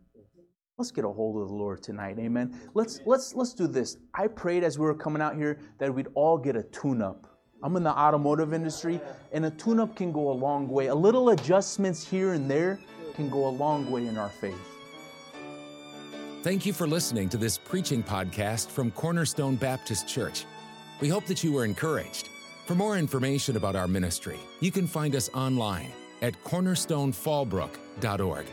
Let's 0.79 0.91
get 0.91 1.05
a 1.05 1.09
hold 1.09 1.41
of 1.43 1.49
the 1.49 1.55
Lord 1.55 1.83
tonight. 1.83 2.19
Amen. 2.19 2.59
Let's 2.75 3.01
let's 3.05 3.35
let's 3.35 3.53
do 3.53 3.67
this. 3.67 3.99
I 4.15 4.27
prayed 4.27 4.65
as 4.65 4.79
we 4.79 4.87
were 4.87 4.95
coming 4.95 5.21
out 5.21 5.37
here 5.37 5.61
that 5.79 5.95
we'd 5.95 6.09
all 6.15 6.39
get 6.39 6.57
a 6.57 6.63
tune-up 6.63 7.30
I'm 7.63 7.77
in 7.77 7.83
the 7.83 7.91
automotive 7.91 8.55
industry, 8.55 8.99
and 9.33 9.45
a 9.45 9.51
tune 9.51 9.81
up 9.81 9.97
can 9.97 10.13
go 10.13 10.31
a 10.31 10.33
long 10.33 10.67
way. 10.69 10.87
A 10.87 10.95
little 10.95 11.29
adjustments 11.31 12.07
here 12.07 12.33
and 12.33 12.49
there 12.51 12.79
can 13.15 13.29
go 13.29 13.49
a 13.49 13.51
long 13.51 13.91
way 13.91 14.07
in 14.07 14.17
our 14.17 14.31
faith. 14.31 14.57
Thank 16.43 16.65
you 16.65 16.73
for 16.73 16.87
listening 16.87 17.29
to 17.31 17.37
this 17.37 17.59
preaching 17.59 18.03
podcast 18.03 18.69
from 18.69 18.91
Cornerstone 18.93 19.57
Baptist 19.57 20.09
Church. 20.09 20.47
We 21.01 21.11
hope 21.11 21.27
that 21.27 21.45
you 21.45 21.53
were 21.53 21.67
encouraged. 21.67 22.31
For 22.65 22.75
more 22.75 22.97
information 22.97 23.57
about 23.57 23.77
our 23.77 23.87
ministry, 23.87 24.39
you 24.61 24.71
can 24.71 24.87
find 24.87 25.15
us 25.15 25.29
online 25.35 25.93
at 26.23 26.43
cornerstonefallbrook.org. 26.45 28.47